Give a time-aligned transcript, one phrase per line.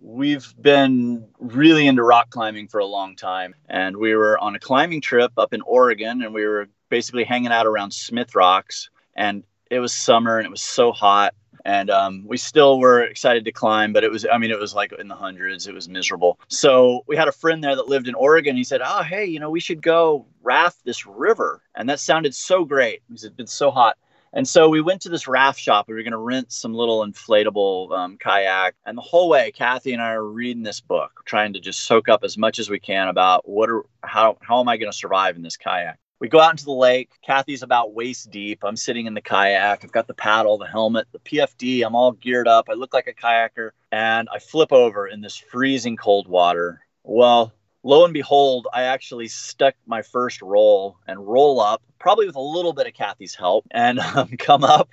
[0.00, 3.54] we've been really into rock climbing for a long time.
[3.68, 7.52] And we were on a climbing trip up in Oregon and we were basically hanging
[7.52, 8.90] out around Smith Rocks.
[9.14, 11.34] And it was summer and it was so hot.
[11.64, 14.74] And um, we still were excited to climb, but it was, I mean, it was
[14.74, 15.66] like in the hundreds.
[15.66, 16.40] It was miserable.
[16.48, 18.56] So we had a friend there that lived in Oregon.
[18.56, 21.62] He said, Oh, hey, you know, we should go raft this river.
[21.74, 23.98] And that sounded so great because it'd been so hot.
[24.32, 25.86] And so we went to this raft shop.
[25.88, 28.74] We were going to rent some little inflatable um, kayak.
[28.86, 32.08] And the whole way, Kathy and I are reading this book, trying to just soak
[32.08, 34.96] up as much as we can about what are how how am I going to
[34.96, 35.98] survive in this kayak.
[36.20, 37.10] We go out into the lake.
[37.26, 38.62] Kathy's about waist deep.
[38.62, 39.82] I'm sitting in the kayak.
[39.82, 41.84] I've got the paddle, the helmet, the PFD.
[41.84, 42.66] I'm all geared up.
[42.68, 43.70] I look like a kayaker.
[43.90, 46.82] And I flip over in this freezing cold water.
[47.04, 52.36] Well, lo and behold, I actually stuck my first roll and roll up, probably with
[52.36, 54.90] a little bit of Kathy's help, and um, come up.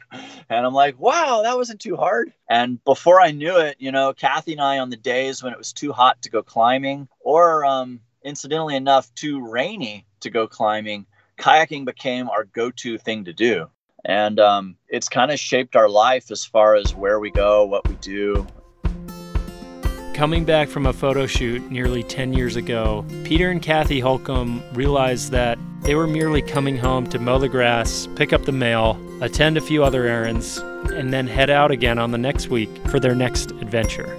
[0.50, 2.34] And I'm like, wow, that wasn't too hard.
[2.50, 5.60] And before I knew it, you know, Kathy and I, on the days when it
[5.60, 11.05] was too hot to go climbing, or um, incidentally enough, too rainy to go climbing,
[11.40, 13.68] kayaking became our go to thing to do.
[14.05, 17.88] And um, it's kind of shaped our life as far as where we go, what
[17.88, 18.49] we do,
[20.18, 25.29] Coming back from a photo shoot nearly 10 years ago, Peter and Kathy Holcomb realized
[25.29, 29.57] that they were merely coming home to mow the grass, pick up the mail, attend
[29.57, 30.57] a few other errands,
[30.91, 34.12] and then head out again on the next week for their next adventure.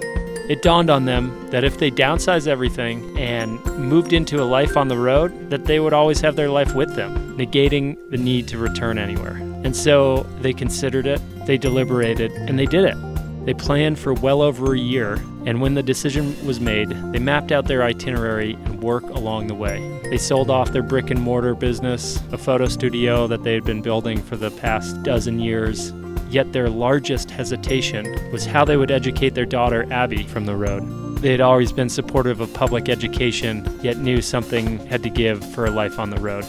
[0.49, 4.87] It dawned on them that if they downsized everything and moved into a life on
[4.87, 8.57] the road, that they would always have their life with them, negating the need to
[8.57, 9.35] return anywhere.
[9.65, 13.08] And so they considered it, they deliberated, and they did it.
[13.49, 15.13] They planned for well over a year,
[15.47, 19.55] and when the decision was made, they mapped out their itinerary and work along the
[19.55, 19.79] way.
[20.03, 23.81] They sold off their brick and mortar business, a photo studio that they had been
[23.81, 25.93] building for the past dozen years.
[26.29, 31.17] Yet their largest hesitation was how they would educate their daughter Abby from the road.
[31.17, 35.65] They had always been supportive of public education, yet knew something had to give for
[35.65, 36.45] a life on the road.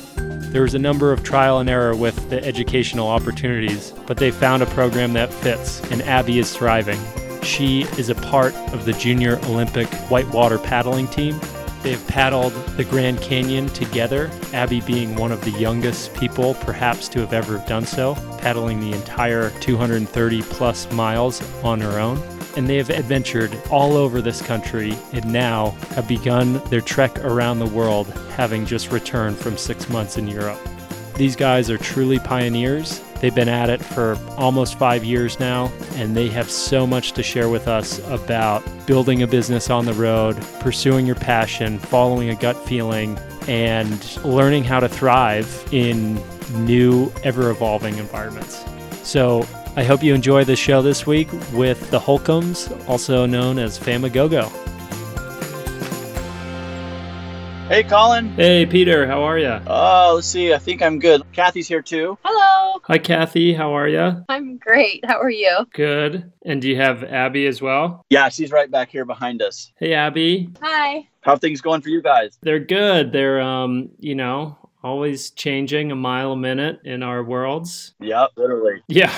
[0.50, 4.64] There was a number of trial and error with the educational opportunities, but they found
[4.64, 6.98] a program that fits, and Abby is thriving.
[7.44, 11.41] She is a part of the Junior Olympic whitewater paddling team.
[11.84, 17.20] They've paddled the Grand Canyon together, Abby being one of the youngest people perhaps to
[17.20, 22.77] have ever done so, paddling the entire 230 plus miles on her own and they
[22.77, 28.09] have adventured all over this country and now have begun their trek around the world,
[28.37, 30.59] having just returned from six months in Europe.
[31.15, 33.03] These guys are truly pioneers.
[33.21, 37.22] They've been at it for almost five years now, and they have so much to
[37.22, 42.34] share with us about building a business on the road, pursuing your passion, following a
[42.34, 46.19] gut feeling, and learning how to thrive in
[46.65, 48.65] new, ever evolving environments.
[49.03, 49.47] So,
[49.80, 54.46] I hope you enjoy the show this week with the Holcombs, also known as Famagogo.
[57.66, 58.28] Hey, Colin.
[58.34, 59.06] Hey, Peter.
[59.06, 59.58] How are you?
[59.66, 60.52] Oh, let's see.
[60.52, 61.22] I think I'm good.
[61.32, 62.19] Kathy's here too.
[62.22, 62.82] Hello.
[62.84, 63.54] Hi, Kathy.
[63.54, 64.22] How are you?
[64.28, 65.02] I'm great.
[65.06, 65.66] How are you?
[65.72, 66.30] Good.
[66.44, 68.04] And do you have Abby as well?
[68.10, 69.72] Yeah, she's right back here behind us.
[69.76, 70.50] Hey, Abby.
[70.60, 71.08] Hi.
[71.22, 72.38] How are things going for you guys?
[72.42, 73.12] They're good.
[73.12, 77.94] They're um, you know, always changing a mile a minute in our worlds.
[78.00, 78.82] Yeah, literally.
[78.88, 79.12] Yeah.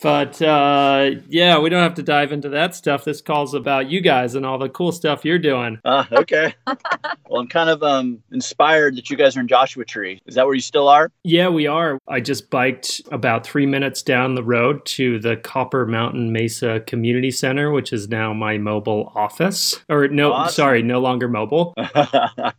[0.00, 3.04] but uh, yeah, we don't have to dive into that stuff.
[3.04, 5.78] This call's about you guys and all the cool stuff you're doing.
[5.84, 6.54] Uh, okay.
[6.66, 10.20] well, I'm kind of um, inspired that you guys are in Joshua Tree.
[10.26, 11.10] Is that where you still are?
[11.24, 11.98] Yeah, we are.
[12.08, 17.30] I just biked about three minutes down the road to the Copper Mountain Mesa Community
[17.30, 19.80] Center, which is now my mobile office.
[19.88, 20.54] Or no, Awesome.
[20.54, 21.74] sorry, no longer mobile.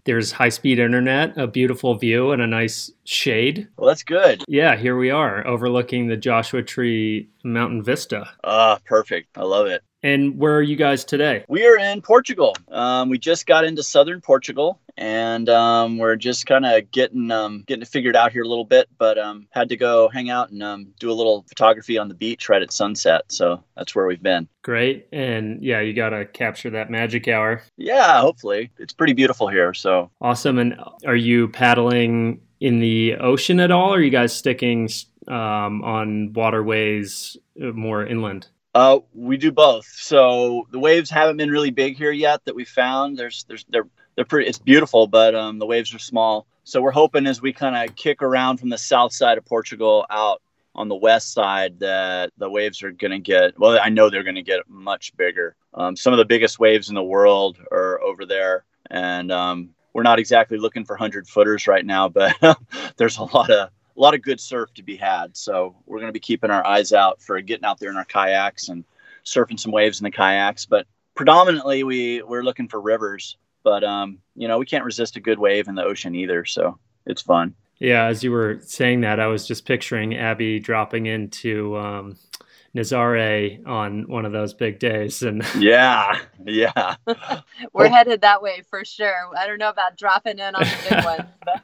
[0.05, 3.67] There's high speed internet, a beautiful view, and a nice shade.
[3.77, 4.43] well, that's good.
[4.47, 8.29] Yeah, here we are, overlooking the Joshua Tree Mountain Vista.
[8.43, 9.29] Ah, perfect.
[9.37, 9.83] I love it.
[10.03, 11.45] And where are you guys today?
[11.47, 12.55] We are in Portugal.
[12.69, 17.63] Um, we just got into southern Portugal, and um, we're just kind of getting um,
[17.65, 18.89] getting it figured out here a little bit.
[18.97, 22.15] But um, had to go hang out and um, do a little photography on the
[22.15, 23.21] beach right at sunset.
[23.29, 24.49] So that's where we've been.
[24.61, 25.07] Great.
[25.13, 27.63] And yeah, you got to capture that magic hour.
[27.77, 29.73] Yeah, hopefully it's pretty beautiful here.
[29.73, 30.59] So Awesome.
[30.59, 30.75] And
[31.05, 33.93] are you paddling in the ocean at all?
[33.93, 34.89] Or are you guys sticking
[35.29, 38.47] um, on waterways uh, more inland?
[38.73, 39.85] Uh, we do both.
[39.85, 43.17] So the waves haven't been really big here yet that we found.
[43.17, 44.49] There's, there's, they're, they're pretty.
[44.49, 46.47] It's beautiful, but um, the waves are small.
[46.63, 50.05] So we're hoping as we kind of kick around from the south side of Portugal
[50.09, 50.41] out
[50.75, 53.57] on the west side that the waves are going to get.
[53.59, 55.55] Well, I know they're going to get much bigger.
[55.73, 60.03] Um, some of the biggest waves in the world are over there, and um, we're
[60.03, 62.35] not exactly looking for hundred footers right now, but
[62.97, 65.35] there's a lot of a lot of good surf to be had.
[65.37, 68.05] So we're going to be keeping our eyes out for getting out there in our
[68.05, 68.83] kayaks and
[69.25, 70.65] surfing some waves in the kayaks.
[70.65, 75.21] But predominantly we we're looking for rivers, but um, you know we can't resist a
[75.21, 77.55] good wave in the ocean either, so it's fun.
[77.79, 82.17] Yeah, as you were saying that, I was just picturing Abby dropping into um,
[82.75, 86.95] Nazare on one of those big days, and yeah, yeah,
[87.73, 89.29] we're headed that way for sure.
[89.37, 91.27] I don't know about dropping in on the big one.
[91.45, 91.61] but.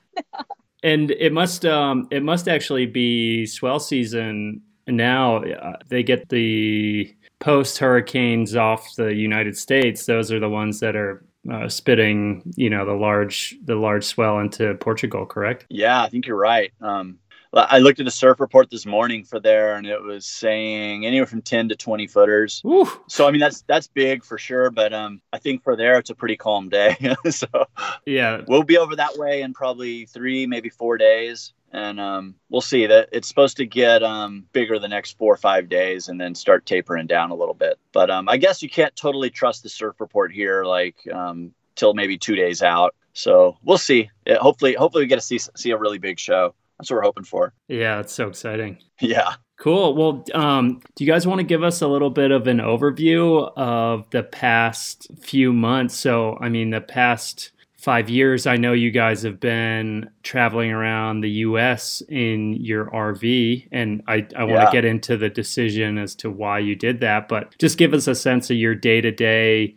[0.84, 5.38] And it must um, it must actually be swell season now.
[5.44, 10.06] Uh, they get the post hurricanes off the United States.
[10.06, 14.40] Those are the ones that are uh, spitting, you know, the large the large swell
[14.40, 15.26] into Portugal.
[15.26, 15.66] Correct?
[15.70, 16.72] Yeah, I think you're right.
[16.82, 17.20] Um,
[17.54, 21.26] I looked at the surf report this morning for there, and it was saying anywhere
[21.26, 22.62] from ten to twenty footers.
[22.66, 22.88] Ooh.
[23.08, 26.12] So I mean that's that's big for sure, but um, I think for there it's
[26.12, 26.96] a pretty calm day.
[27.30, 27.48] so
[28.06, 32.62] yeah, we'll be over that way in probably three, maybe four days, and um, we'll
[32.62, 36.22] see that it's supposed to get um, bigger the next four or five days, and
[36.22, 37.80] then start tapering down a little bit.
[37.94, 41.96] But um, I guess you can't totally trust the surf report here, like um, till
[41.96, 42.94] maybe two days out.
[43.14, 44.12] So we'll see.
[44.28, 47.04] It, hopefully, hopefully we get to see see a really big show that's what we're
[47.04, 47.54] hoping for.
[47.68, 48.78] Yeah, it's so exciting.
[49.02, 49.36] Yeah.
[49.60, 49.96] Cool.
[49.96, 53.52] Well, um, do you guys want to give us a little bit of an overview
[53.58, 55.96] of the past few months?
[55.96, 61.22] So, I mean, the past five years, I know you guys have been traveling around
[61.22, 62.04] the U.S.
[62.10, 64.66] in your RV, and I, I want yeah.
[64.66, 67.30] to get into the decision as to why you did that.
[67.30, 69.76] But just give us a sense of your day to day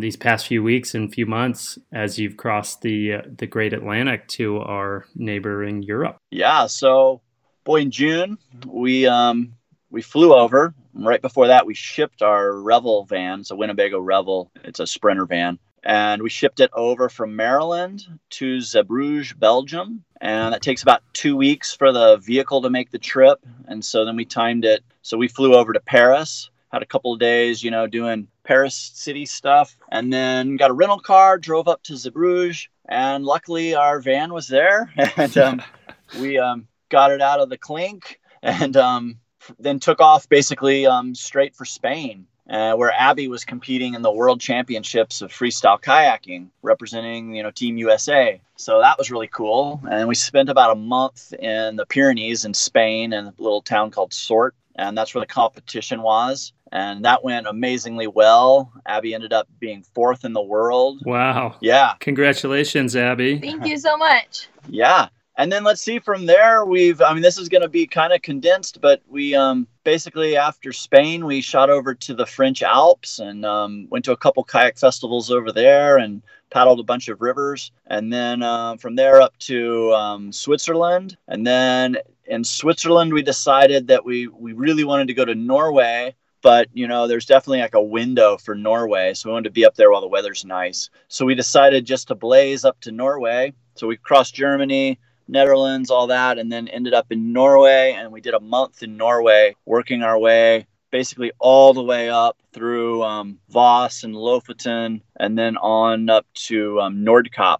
[0.00, 4.26] these past few weeks and few months as you've crossed the uh, the Great Atlantic
[4.28, 6.16] to our neighboring Europe.
[6.30, 6.66] Yeah.
[6.66, 7.22] So,
[7.64, 9.54] boy, in June we um,
[9.90, 10.74] we flew over.
[10.94, 13.40] Right before that, we shipped our Revel van.
[13.40, 14.50] It's a Winnebago Revel.
[14.64, 20.04] It's a Sprinter van and we shipped it over from Maryland to Zeebrugge, Belgium.
[20.20, 23.38] And that takes about two weeks for the vehicle to make the trip.
[23.66, 24.82] And so then we timed it.
[25.02, 28.74] So we flew over to Paris, had a couple of days, you know, doing Paris
[28.94, 34.00] city stuff, and then got a rental car, drove up to Zeebrugge, and luckily our
[34.00, 34.92] van was there.
[35.16, 35.62] And um,
[36.20, 39.18] we um, got it out of the clink and um,
[39.58, 44.12] then took off basically um, straight for Spain uh, where Abby was competing in the
[44.12, 48.40] World Championships of freestyle kayaking, representing you know Team USA.
[48.56, 49.80] So that was really cool.
[49.90, 53.90] And we spent about a month in the Pyrenees in Spain, in a little town
[53.90, 56.52] called Sort, and that's where the competition was.
[56.70, 58.72] And that went amazingly well.
[58.86, 61.00] Abby ended up being fourth in the world.
[61.06, 61.56] Wow.
[61.60, 61.94] Yeah.
[62.00, 63.38] Congratulations, Abby.
[63.38, 64.48] Thank you so much.
[64.68, 66.64] Yeah and then let's see from there.
[66.64, 70.36] We've i mean this is going to be kind of condensed but we um, basically
[70.36, 74.44] after spain we shot over to the french alps and um, went to a couple
[74.44, 77.72] kayak festivals over there and paddled a bunch of rivers.
[77.86, 81.16] And then uh, from there up to um, switzerland.
[81.28, 81.96] And then
[82.26, 86.86] in switzerland we decided that we we really wanted to go to norway but you
[86.86, 89.14] know there's definitely like a window for norway.
[89.14, 90.90] So we wanted to be up there while the weather's nice.
[91.08, 93.52] So we decided just to blaze up to norway.
[93.74, 97.94] So we crossed germany Netherlands, all that, and then ended up in Norway.
[97.96, 102.38] And we did a month in Norway, working our way basically all the way up
[102.52, 107.04] through um, Voss and Lofoten, and then on up to um,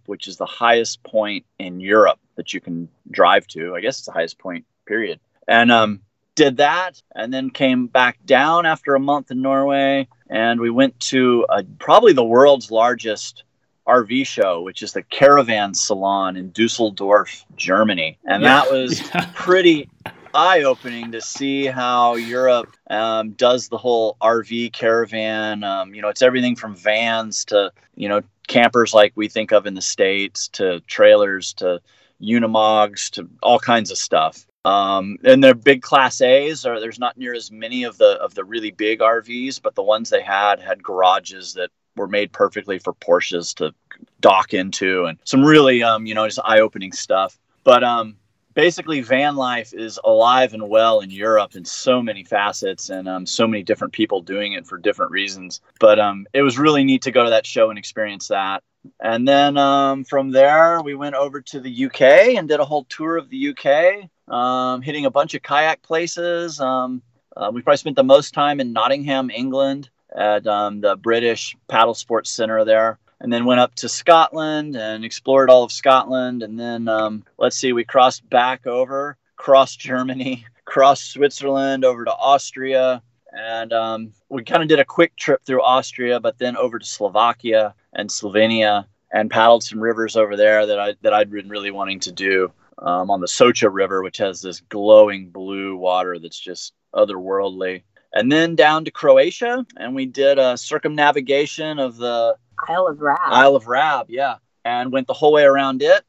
[0.07, 3.75] which is the highest point in Europe that you can drive to.
[3.75, 5.21] I guess it's the highest point, period.
[5.47, 6.01] And um,
[6.35, 10.99] did that, and then came back down after a month in Norway, and we went
[11.01, 13.45] to a, probably the world's largest
[13.89, 18.19] RV show, which is the Caravan Salon in Dusseldorf, Germany.
[18.27, 18.49] And yeah.
[18.49, 19.31] that was yeah.
[19.35, 19.89] pretty
[20.35, 25.65] eye opening to see how Europe um, does the whole RV caravan.
[25.65, 29.67] Um, you know, it's everything from vans to, you know, campers like we think of
[29.67, 31.81] in the States to trailers to
[32.21, 34.47] unimogs to all kinds of stuff.
[34.65, 38.35] Um, and their big class A's are there's not near as many of the of
[38.35, 42.79] the really big RVs, but the ones they had had garages that were made perfectly
[42.79, 43.75] for Porsches to
[44.21, 47.39] dock into and some really um, you know just eye-opening stuff.
[47.65, 48.17] But um
[48.59, 53.25] basically van life is alive and well in Europe in so many facets and um,
[53.25, 55.61] so many different people doing it for different reasons.
[55.79, 58.65] But um, it was really neat to go to that show and experience that.
[58.99, 62.03] And then um, from there we went over to the UK
[62.37, 66.59] and did a whole tour of the UK um, hitting a bunch of kayak places.
[66.59, 67.01] Um,
[67.37, 71.95] uh, we probably spent the most time in Nottingham England at um, the British Paddle
[71.95, 72.99] Sports Center there.
[73.21, 76.45] And then went up to Scotland and explored all of Scotland.
[76.45, 82.13] And then, um, let's see, we crossed back over, crossed Germany, crossed Switzerland over to
[82.13, 83.03] Austria.
[83.33, 86.85] And um, we kind of did a quick trip through Austria, but then over to
[86.87, 91.71] Slovakia and Slovenia and paddled some rivers over there that I that I'd been really
[91.71, 96.39] wanting to do um, on the Socha River, which has this glowing blue water that's
[96.39, 102.37] just otherworldly and then down to Croatia, and we did a circumnavigation of the
[102.69, 103.19] Isle of Rab.
[103.25, 106.05] Isle of Rab, yeah, and went the whole way around it,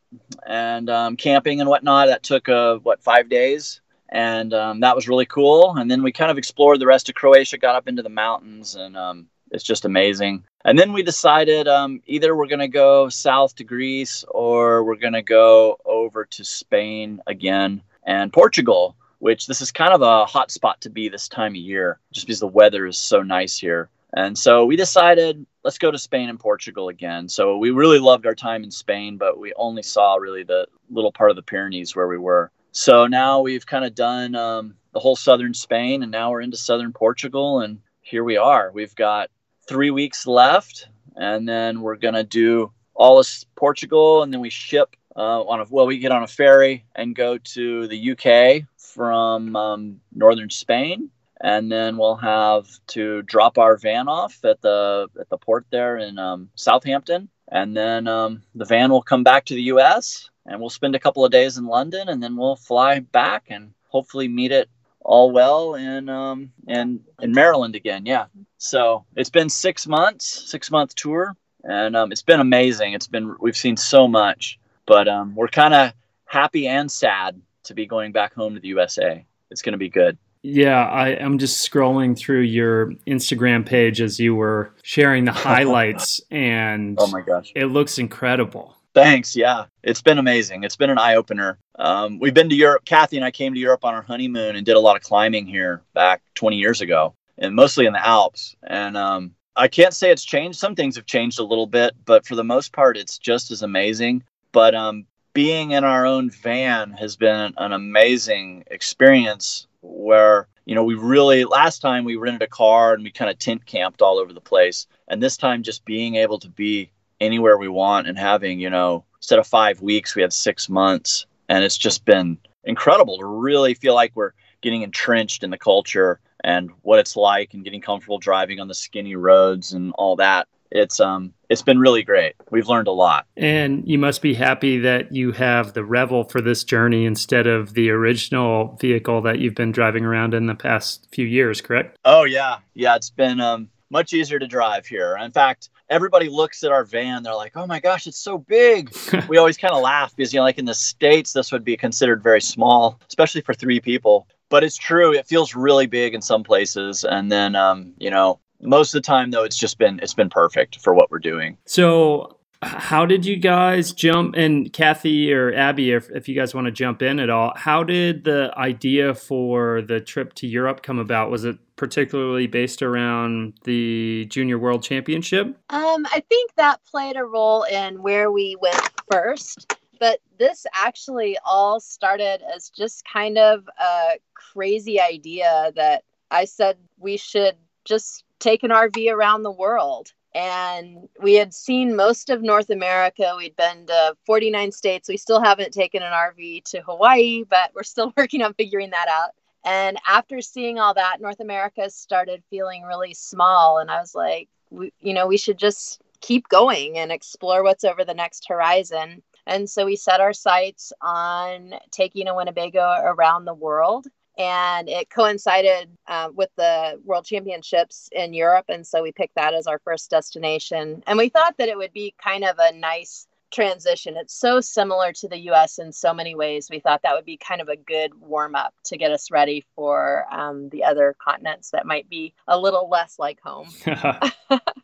[0.45, 2.07] and um, camping and whatnot.
[2.07, 5.75] That took uh, what five days, and um, that was really cool.
[5.77, 8.75] And then we kind of explored the rest of Croatia, got up into the mountains,
[8.75, 10.43] and um, it's just amazing.
[10.65, 14.95] And then we decided um, either we're going to go south to Greece or we're
[14.95, 20.25] going to go over to Spain again and Portugal, which this is kind of a
[20.25, 23.57] hot spot to be this time of year, just because the weather is so nice
[23.57, 23.89] here.
[24.13, 27.29] And so we decided let's go to Spain and Portugal again.
[27.29, 31.11] So we really loved our time in Spain, but we only saw really the little
[31.11, 32.51] part of the Pyrenees where we were.
[32.71, 36.57] So now we've kind of done um, the whole southern Spain, and now we're into
[36.57, 38.71] southern Portugal, and here we are.
[38.73, 39.29] We've got
[39.67, 44.95] three weeks left, and then we're gonna do all of Portugal, and then we ship
[45.15, 49.55] uh, on a well, we get on a ferry and go to the UK from
[49.55, 51.09] um, northern Spain,
[51.41, 55.97] and then we'll have to drop our van off at the at the port there
[55.97, 60.59] in um, Southampton, and then um, the van will come back to the US, and
[60.59, 64.27] we'll spend a couple of days in London, and then we'll fly back and hopefully
[64.27, 64.69] meet it
[65.01, 68.05] all well in um in in Maryland again.
[68.05, 68.25] Yeah.
[68.57, 72.93] So it's been six months, six month tour, and um, it's been amazing.
[72.93, 75.93] It's been we've seen so much, but um, we're kind of
[76.25, 79.25] happy and sad to be going back home to the USA.
[79.49, 80.17] It's going to be good.
[80.41, 86.21] Yeah, I, am just scrolling through your Instagram page as you were sharing the highlights,
[86.31, 88.75] and oh my gosh, it looks incredible.
[88.93, 89.35] Thanks.
[89.35, 90.63] Yeah, it's been amazing.
[90.63, 91.57] It's been an eye opener.
[91.77, 92.85] Um, we've been to Europe.
[92.85, 95.45] Kathy and I came to Europe on our honeymoon and did a lot of climbing
[95.45, 98.55] here back 20 years ago, and mostly in the Alps.
[98.63, 100.57] And um, I can't say it's changed.
[100.57, 103.61] Some things have changed a little bit, but for the most part, it's just as
[103.61, 104.23] amazing.
[104.53, 110.83] But um, being in our own van has been an amazing experience where you know
[110.83, 114.19] we really last time we rented a car and we kind of tent camped all
[114.19, 118.17] over the place and this time just being able to be anywhere we want and
[118.17, 121.25] having, you know, instead of five weeks, we had six months.
[121.47, 124.31] And it's just been incredible to really feel like we're
[124.61, 128.73] getting entrenched in the culture and what it's like and getting comfortable driving on the
[128.73, 130.47] skinny roads and all that.
[130.71, 132.35] It's um it's been really great.
[132.51, 133.25] We've learned a lot.
[133.35, 137.73] And you must be happy that you have the Revel for this journey instead of
[137.73, 141.97] the original vehicle that you've been driving around in the past few years, correct?
[142.05, 142.57] Oh yeah.
[142.73, 145.17] Yeah, it's been um much easier to drive here.
[145.19, 148.95] In fact, everybody looks at our van they're like oh my gosh it's so big
[149.27, 151.75] we always kind of laugh because you know like in the states this would be
[151.75, 156.21] considered very small especially for three people but it's true it feels really big in
[156.21, 159.99] some places and then um, you know most of the time though it's just been
[159.99, 161.57] it's been perfect for what we're doing.
[161.65, 166.65] So how did you guys jump and kathy or abby if, if you guys want
[166.65, 170.99] to jump in at all how did the idea for the trip to europe come
[170.99, 171.31] about?
[171.31, 175.47] Was it particularly based around the junior world championship?
[175.69, 181.37] Um, i think that played a role in where we went first but this actually
[181.45, 188.25] all started as just kind of a crazy idea that i said we should just
[188.39, 193.33] take an rv around the world and we had seen most of North America.
[193.37, 195.09] We'd been to 49 states.
[195.09, 199.07] We still haven't taken an RV to Hawaii, but we're still working on figuring that
[199.09, 199.31] out.
[199.65, 203.79] And after seeing all that, North America started feeling really small.
[203.79, 207.83] And I was like, we, you know, we should just keep going and explore what's
[207.83, 209.23] over the next horizon.
[209.47, 214.05] And so we set our sights on taking a Winnebago around the world
[214.39, 218.65] and it coincided uh, with the world championships in europe.
[218.69, 221.03] And so we picked that as our first destination.
[221.05, 224.15] And we thought that it would be kind of a nice transition.
[224.17, 226.67] It's so similar to the us in so many ways.
[226.69, 229.65] We thought that would be kind of a good warm up to get us ready
[229.75, 233.69] for um, the other continents that might be a little less like home.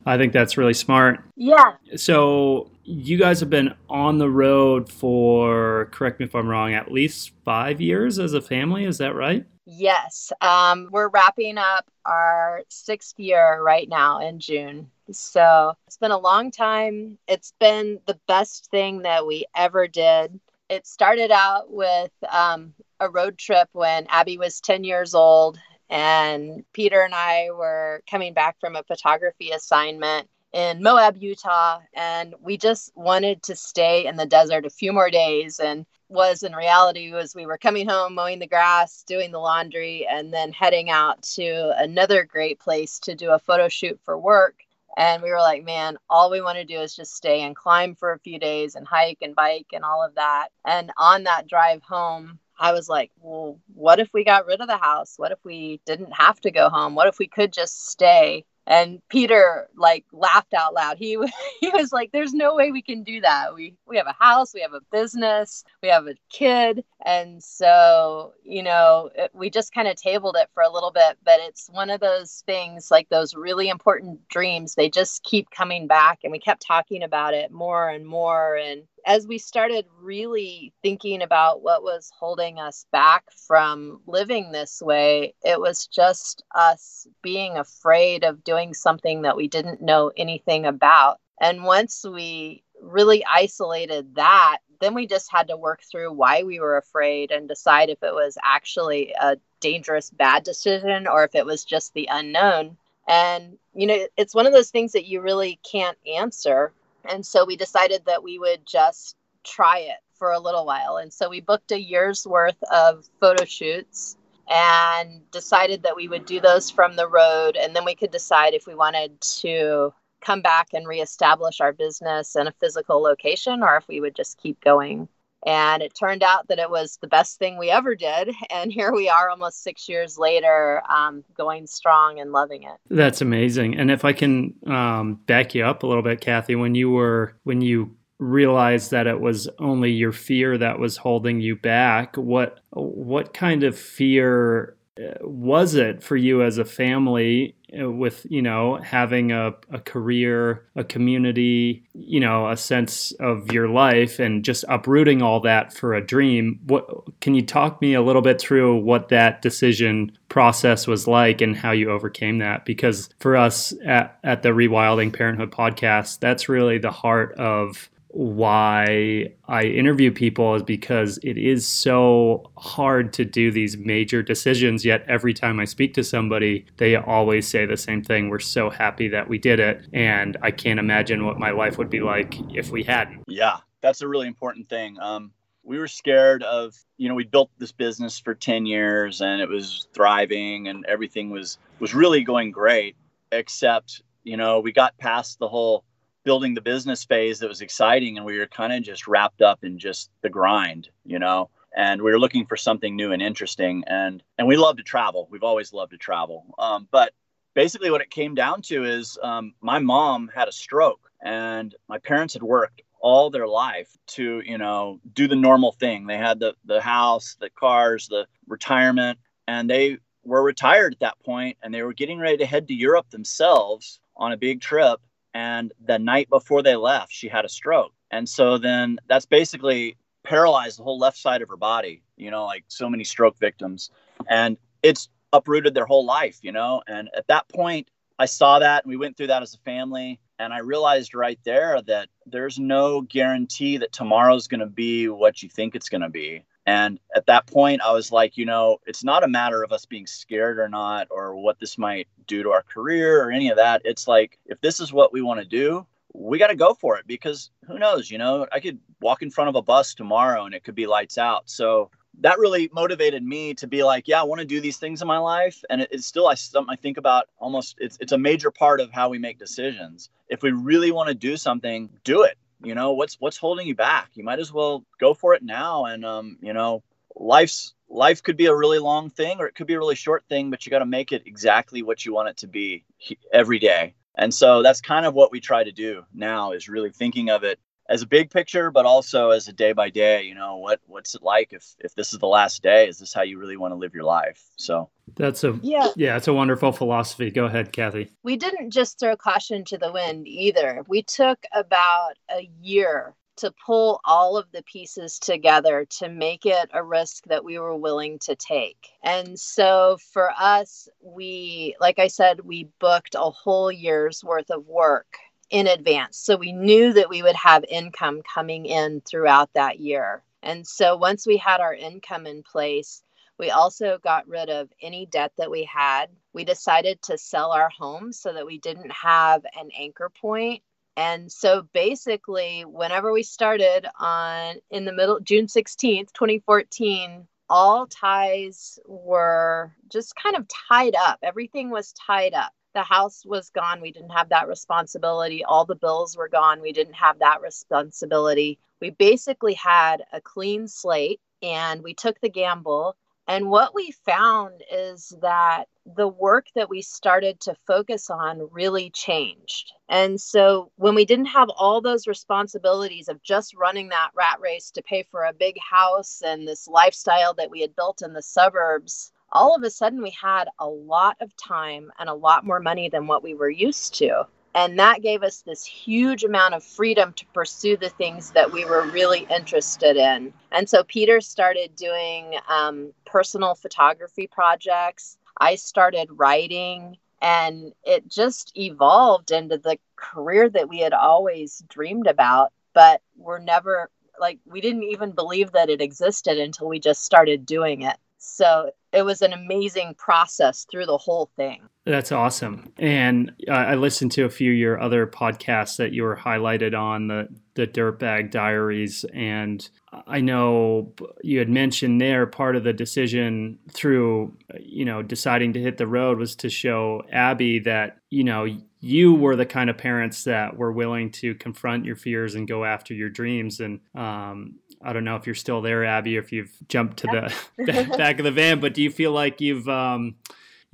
[0.06, 1.24] I think that's really smart.
[1.36, 1.74] Yeah.
[1.96, 6.92] So you guys have been on the road for correct me if i'm wrong at
[6.92, 12.62] least five years as a family is that right yes um, we're wrapping up our
[12.70, 14.90] sixth year right now in june.
[15.12, 17.20] So it's been a long time.
[17.28, 20.40] It's been the best thing that we ever did.
[20.70, 25.58] It started out with um, a road trip when abby was 10 years old
[25.90, 32.34] and peter and i were coming back from a photography assignment in Moab, Utah, and
[32.42, 35.60] we just wanted to stay in the desert a few more days.
[35.60, 40.08] And was in reality was we were coming home, mowing the grass, doing the laundry,
[40.10, 44.56] and then heading out to another great place to do a photo shoot for work.
[44.96, 47.94] And we were like, man, all we want to do is just stay and climb
[47.94, 50.50] for a few days and hike and bike and all of that.
[50.64, 54.70] And on that drive home, I was like, well, what if we got rid of
[54.70, 55.16] the house?
[55.18, 56.96] What if we didn't have to go home?
[56.96, 58.46] What if we could just stay?
[58.68, 60.98] And peter like laughed out loud.
[60.98, 61.18] He
[61.60, 63.54] he was like there's no way we can do that.
[63.54, 66.84] We we have a house we have a business we have a kid.
[67.06, 71.18] And so you know it, we just kind of tabled it for a little bit
[71.24, 75.88] but it's one of those things like those really important dreams they just keep coming
[75.88, 80.74] back and we kept talking about it more and more and as we started really
[80.82, 87.06] thinking about what was holding us back from living this way, it was just us
[87.22, 91.20] being afraid of doing something that we didn't know anything about.
[91.40, 96.60] And once we really isolated that, then we just had to work through why we
[96.60, 101.46] were afraid and decide if it was actually a dangerous, bad decision or if it
[101.46, 102.78] was just the unknown.
[103.08, 106.74] And, you know, it's one of those things that you really can't answer
[107.10, 110.98] and so we decided that we would just try it for a little while.
[110.98, 114.18] And so we booked a year's worth of photo shoots
[114.50, 117.58] and decided that we would do those from the road.
[117.58, 122.36] And then we could decide if we wanted to come back and reestablish our business
[122.36, 125.08] in a physical location or if we would just keep going.
[125.46, 128.34] And it turned out that it was the best thing we ever did.
[128.52, 132.78] And here we are almost six years later, um, going strong and loving it.
[132.90, 133.78] That's amazing.
[133.78, 137.36] And if I can um, back you up a little bit, Kathy, when you were,
[137.44, 142.62] when you realized that it was only your fear that was holding you back, what,
[142.72, 144.78] what kind of fear
[145.22, 150.66] was it for you as a family uh, with you know having a, a career
[150.76, 155.94] a community you know a sense of your life and just uprooting all that for
[155.94, 156.60] a dream.
[156.66, 161.42] What can you talk me a little bit through what that decision process was like
[161.42, 162.66] and how you overcame that?
[162.66, 169.28] Because for us at, at the rewilding parenthood podcast that's really the heart of why
[169.50, 174.86] I interview people is because it is so hard to do these major decisions.
[174.86, 178.30] Yet every time I speak to somebody, they always say the same thing.
[178.30, 179.86] We're so happy that we did it.
[179.92, 183.24] And I can't imagine what my life would be like if we hadn't.
[183.28, 184.98] Yeah, that's a really important thing.
[185.02, 185.32] Um,
[185.64, 189.50] we were scared of, you know, we built this business for 10 years and it
[189.50, 192.96] was thriving and everything was, was really going great,
[193.34, 195.84] except, you know, we got past the whole
[196.26, 199.64] building the business phase that was exciting and we were kind of just wrapped up
[199.64, 201.50] in just the grind you know?
[201.78, 205.28] And we were looking for something new and interesting and and we love to travel.
[205.32, 206.46] We've always loved to travel.
[206.58, 207.14] Um, but
[207.54, 211.98] basically what it came down to is um, my mom had a stroke and my
[211.98, 216.08] parents had worked all their life to you know do the normal thing.
[216.08, 221.20] They had the the house the cars the retirement and they were retired at that
[221.24, 225.00] point and they were getting ready to head to europe themselves on a big trip
[225.36, 227.92] and the night before they left, she had a stroke.
[228.10, 232.46] And so then that's basically paralyzed the whole left side of her body, you know,
[232.46, 233.92] like so many stroke victims.
[234.30, 236.84] And it's uprooted their whole life, you know.
[236.88, 240.22] And at that point, I saw that and we went through that as a family.
[240.40, 245.44] And I realized right there that there's no guarantee that tomorrow's going to be what
[245.44, 246.46] you think it's going to be.
[246.66, 249.86] And at that point, I was like, you know, it's not a matter of us
[249.86, 253.58] being scared or not, or what this might do to our career or any of
[253.58, 253.84] that.
[253.86, 256.98] It's like, if this is what we want to do, we got to go for
[256.98, 260.46] it because who knows, you know, I could walk in front of a bus tomorrow
[260.46, 261.50] and it could be lights out.
[261.50, 265.02] So that really motivated me to be like, yeah, I want to do these things
[265.02, 265.62] in my life.
[265.70, 268.80] And it, it's still I, something I think about almost, it's, it's a major part
[268.80, 270.10] of how we make decisions.
[270.30, 273.76] If we really want to do something, do it you know what's what's holding you
[273.76, 274.12] back?
[274.14, 276.84] You might as well go for it now and um you know
[277.16, 280.24] life's life could be a really long thing or it could be a really short
[280.28, 282.84] thing but you got to make it exactly what you want it to be
[283.32, 283.94] every day.
[284.18, 287.44] And so that's kind of what we try to do now is really thinking of
[287.44, 290.24] it as a big picture, but also as a day by day.
[290.24, 292.88] You know, what what's it like if if this is the last day?
[292.88, 294.44] Is this how you really want to live your life?
[294.58, 297.32] So that's a yeah, yeah, it's a wonderful philosophy.
[297.32, 298.12] Go ahead, Kathy.
[298.24, 300.84] We didn't just throw caution to the wind either.
[300.88, 306.70] We took about a year to pull all of the pieces together to make it
[306.74, 308.90] a risk that we were willing to take.
[309.04, 314.66] And so for us, we, like I said, we booked a whole year's worth of
[314.66, 315.18] work
[315.50, 316.18] in advance.
[316.18, 320.24] So we knew that we would have income coming in throughout that year.
[320.42, 323.02] And so once we had our income in place,
[323.38, 326.08] we also got rid of any debt that we had.
[326.34, 330.64] We decided to sell our home so that we didn't have an anchor point.
[330.98, 338.80] And so basically, whenever we started on in the middle, June 16th, 2014, all ties
[338.86, 341.20] were just kind of tied up.
[341.22, 343.82] Everything was tied up the house was gone.
[343.82, 345.44] We didn't have that responsibility.
[345.44, 346.62] All the bills were gone.
[346.62, 348.60] We didn't have that responsibility.
[348.80, 352.96] We basically had a clean slate and we took the gamble.
[353.28, 358.92] And what we found is that the work that we started to focus on really
[358.92, 359.72] changed.
[359.88, 364.70] And so when we didn't have all those responsibilities of just running that rat race
[364.72, 368.22] to pay for a big house and this lifestyle that we had built in the
[368.22, 372.62] suburbs, all of a sudden we had a lot of time and a lot more
[372.62, 374.26] money than what we were used to.
[374.56, 378.64] And that gave us this huge amount of freedom to pursue the things that we
[378.64, 380.34] were really interested in.
[380.54, 385.18] And so Peter started doing um, personal photography projects.
[385.38, 392.08] I started writing, and it just evolved into the career that we had always dreamed
[392.08, 397.04] about, but we're never like, we didn't even believe that it existed until we just
[397.04, 397.98] started doing it.
[398.28, 401.62] So it was an amazing process through the whole thing.
[401.86, 402.72] That's awesome.
[402.78, 406.78] And uh, I listened to a few of your other podcasts that you were highlighted
[406.78, 409.70] on the the Dirtbag Diaries, and
[410.08, 415.62] I know you had mentioned there part of the decision through you know deciding to
[415.62, 418.46] hit the road was to show Abby that you know
[418.82, 422.66] you were the kind of parents that were willing to confront your fears and go
[422.66, 426.32] after your dreams and um, I don't know if you're still there, Abby, or if
[426.32, 430.16] you've jumped to the back of the van, but do you feel like you've um,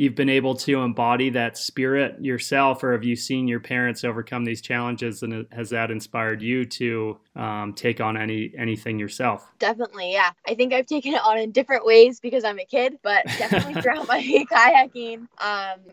[0.01, 4.43] you've been able to embody that spirit yourself, or have you seen your parents overcome
[4.43, 9.47] these challenges, and has that inspired you to um, take on any anything yourself?
[9.59, 10.31] Definitely, yeah.
[10.47, 13.79] I think I've taken it on in different ways because I'm a kid, but definitely
[13.83, 14.19] throughout my
[14.51, 15.27] kayaking, um,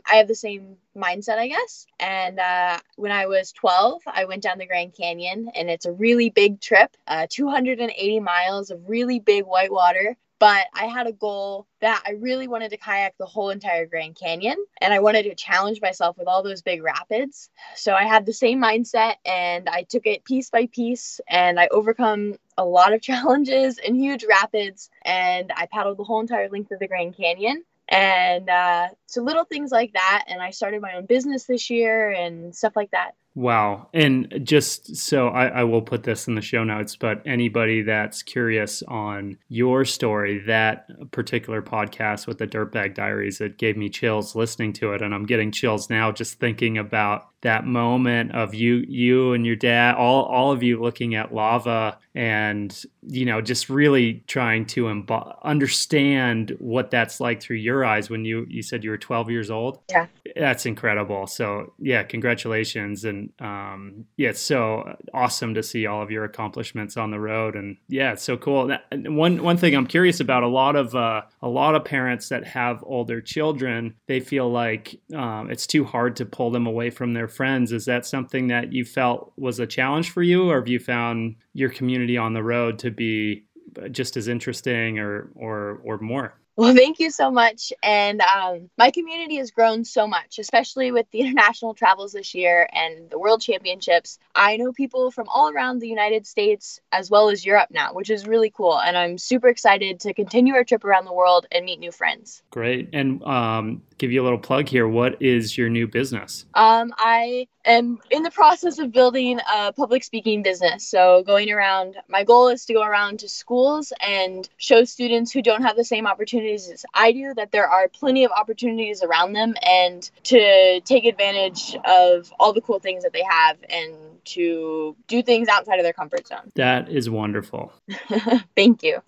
[0.07, 1.87] I have the same mindset, I guess.
[2.01, 5.93] And uh, when I was 12, I went down the Grand Canyon, and it's a
[5.93, 11.67] really big trip, uh, 280 miles of really big whitewater but I had a goal
[11.81, 15.35] that I really wanted to kayak the whole entire Grand Canyon and I wanted to
[15.35, 17.51] challenge myself with all those big rapids.
[17.75, 21.69] So I had the same mindset and I took it piece by piece and I
[21.69, 26.71] overcome a lot of challenges and huge rapids and I paddled the whole entire length
[26.71, 27.65] of the Grand Canyon.
[27.91, 30.25] And uh, so little things like that.
[30.29, 33.15] And I started my own business this year and stuff like that.
[33.39, 33.87] Wow.
[33.95, 38.21] And just so I, I, will put this in the show notes, but anybody that's
[38.21, 44.35] curious on your story, that particular podcast with the Dirtbag Diaries, it gave me chills
[44.35, 45.03] listening to it.
[45.03, 49.57] And I'm getting chills now just thinking about that moment of you you and your
[49.57, 54.85] dad all all of you looking at lava and you know just really trying to
[54.85, 59.31] imbo- understand what that's like through your eyes when you you said you were 12
[59.31, 59.79] years old?
[59.89, 60.07] Yeah.
[60.35, 61.29] That's incredible.
[61.29, 63.05] So yeah congratulations.
[63.05, 67.55] And um, yeah it's so awesome to see all of your accomplishments on the road.
[67.55, 68.77] And yeah it's so cool.
[68.93, 72.45] One one thing i'm curious about a lot of uh, a lot of parents that
[72.45, 77.13] have older children they feel like um, it's too hard to pull them away from
[77.13, 77.73] their friends.
[77.73, 81.37] Is that something that you felt was a challenge for you, or have you found
[81.55, 83.45] your community on the road to be
[83.83, 86.35] uh, just as interesting or or or more?
[86.59, 87.73] Well, thank you so much.
[87.85, 92.69] And um, my community has grown so much, especially with the international travels this year
[92.73, 94.19] and the world championships.
[94.35, 98.11] I know people from all around the United States as well as Europe now, which
[98.11, 98.77] is really cool.
[98.77, 102.43] And I'm super excited to continue our trip around the world and meet new friends.
[102.51, 102.89] Great.
[102.93, 104.89] And um, give you a little plug here.
[104.89, 106.45] What is your new business?
[106.55, 110.89] Um, I am in the process of building a public speaking business.
[110.89, 115.43] So, going around, my goal is to go around to schools and show students who
[115.43, 119.33] don't have the same opportunities as I do that there are plenty of opportunities around
[119.33, 124.97] them and to take advantage of all the cool things that they have and to
[125.07, 126.53] do things outside of their comfort zone.
[126.55, 127.73] That is wonderful.
[128.57, 129.03] Thank you.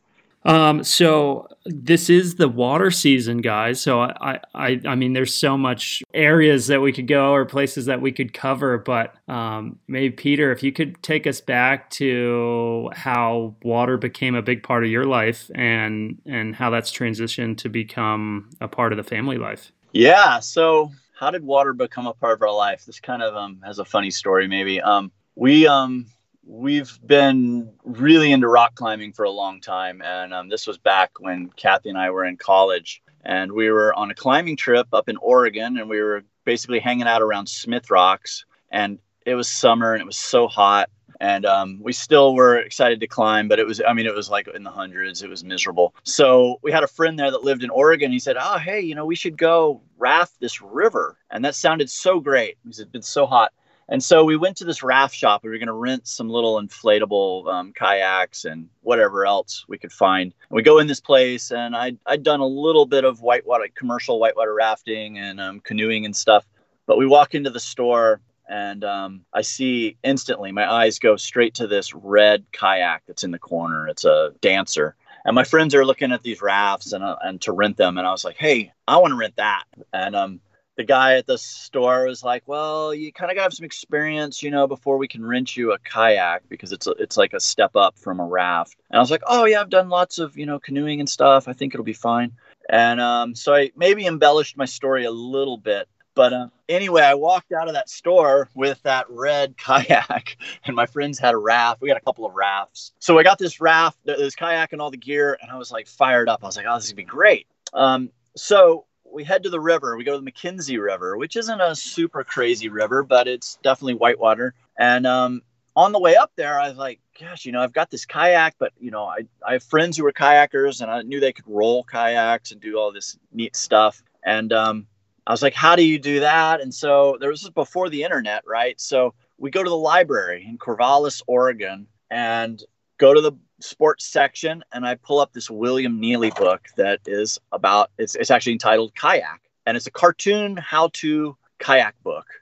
[0.45, 3.81] Um, so this is the water season, guys.
[3.81, 7.87] So I, I, I mean, there's so much areas that we could go or places
[7.87, 12.91] that we could cover, but um, maybe Peter, if you could take us back to
[12.95, 17.69] how water became a big part of your life and and how that's transitioned to
[17.69, 19.73] become a part of the family life.
[19.93, 20.41] Yeah.
[20.41, 22.87] So how did water become a part of our life?
[22.87, 24.81] This kind of um, has a funny story, maybe.
[24.81, 26.07] Um, we um
[26.45, 30.03] we've been really into rock climbing for a long time.
[30.03, 33.03] And um, this was back when Kathy and I were in college.
[33.25, 37.07] And we were on a climbing trip up in Oregon and we were basically hanging
[37.07, 38.45] out around Smith Rocks.
[38.71, 40.89] And it was summer and it was so hot.
[41.21, 44.31] And um, we still were excited to climb, but it was, I mean, it was
[44.31, 45.23] like in the hundreds.
[45.23, 45.95] It was miserable.
[46.03, 48.11] So we had a friend there that lived in Oregon.
[48.11, 51.19] He said, Oh, hey, you know, we should go raft this river.
[51.31, 52.57] And that sounded so great.
[52.71, 53.53] Said, It's been so hot.
[53.91, 55.43] And so we went to this raft shop.
[55.43, 59.93] We were going to rent some little inflatable um, kayaks and whatever else we could
[59.93, 60.33] find.
[60.49, 64.21] We go in this place, and I I'd done a little bit of whitewater commercial
[64.21, 66.47] whitewater rafting and um, canoeing and stuff.
[66.87, 71.55] But we walk into the store, and um, I see instantly my eyes go straight
[71.55, 73.89] to this red kayak that's in the corner.
[73.89, 77.51] It's a dancer, And my friends are looking at these rafts and uh, and to
[77.51, 79.65] rent them, and I was like, hey, I want to rent that.
[79.93, 80.41] And um,
[80.81, 83.67] the guy at the store was like, "Well, you kind of got to have some
[83.67, 87.35] experience, you know, before we can rent you a kayak because it's a, it's like
[87.35, 90.19] a step up from a raft." And I was like, "Oh yeah, I've done lots
[90.19, 91.49] of you know canoeing and stuff.
[91.49, 92.33] I think it'll be fine."
[92.71, 95.87] And um, so I maybe embellished my story a little bit.
[96.15, 100.87] But uh, anyway, I walked out of that store with that red kayak, and my
[100.87, 101.83] friends had a raft.
[101.83, 102.93] We had a couple of rafts.
[103.01, 105.87] So I got this raft, this kayak, and all the gear, and I was like
[105.87, 106.41] fired up.
[106.43, 109.61] I was like, "Oh, this is gonna be great." Um, so we head to the
[109.61, 109.97] river.
[109.97, 113.95] We go to the McKenzie River, which isn't a super crazy river, but it's definitely
[113.95, 114.55] whitewater.
[114.79, 115.43] And um,
[115.77, 118.57] on the way up there, I was like, gosh, you know, I've got this kayak,
[118.59, 121.47] but you know, I, I have friends who are kayakers, and I knew they could
[121.47, 124.03] roll kayaks and do all this neat stuff.
[124.25, 124.87] And um,
[125.27, 126.61] I was like, how do you do that?
[126.61, 128.81] And so there was before the internet, right?
[128.81, 132.63] So we go to the library in Corvallis, Oregon, and
[133.01, 137.39] go to the sports section and I pull up this William Nealy book that is
[137.51, 142.27] about it's, it's actually entitled Kayak and it's a cartoon how to kayak book.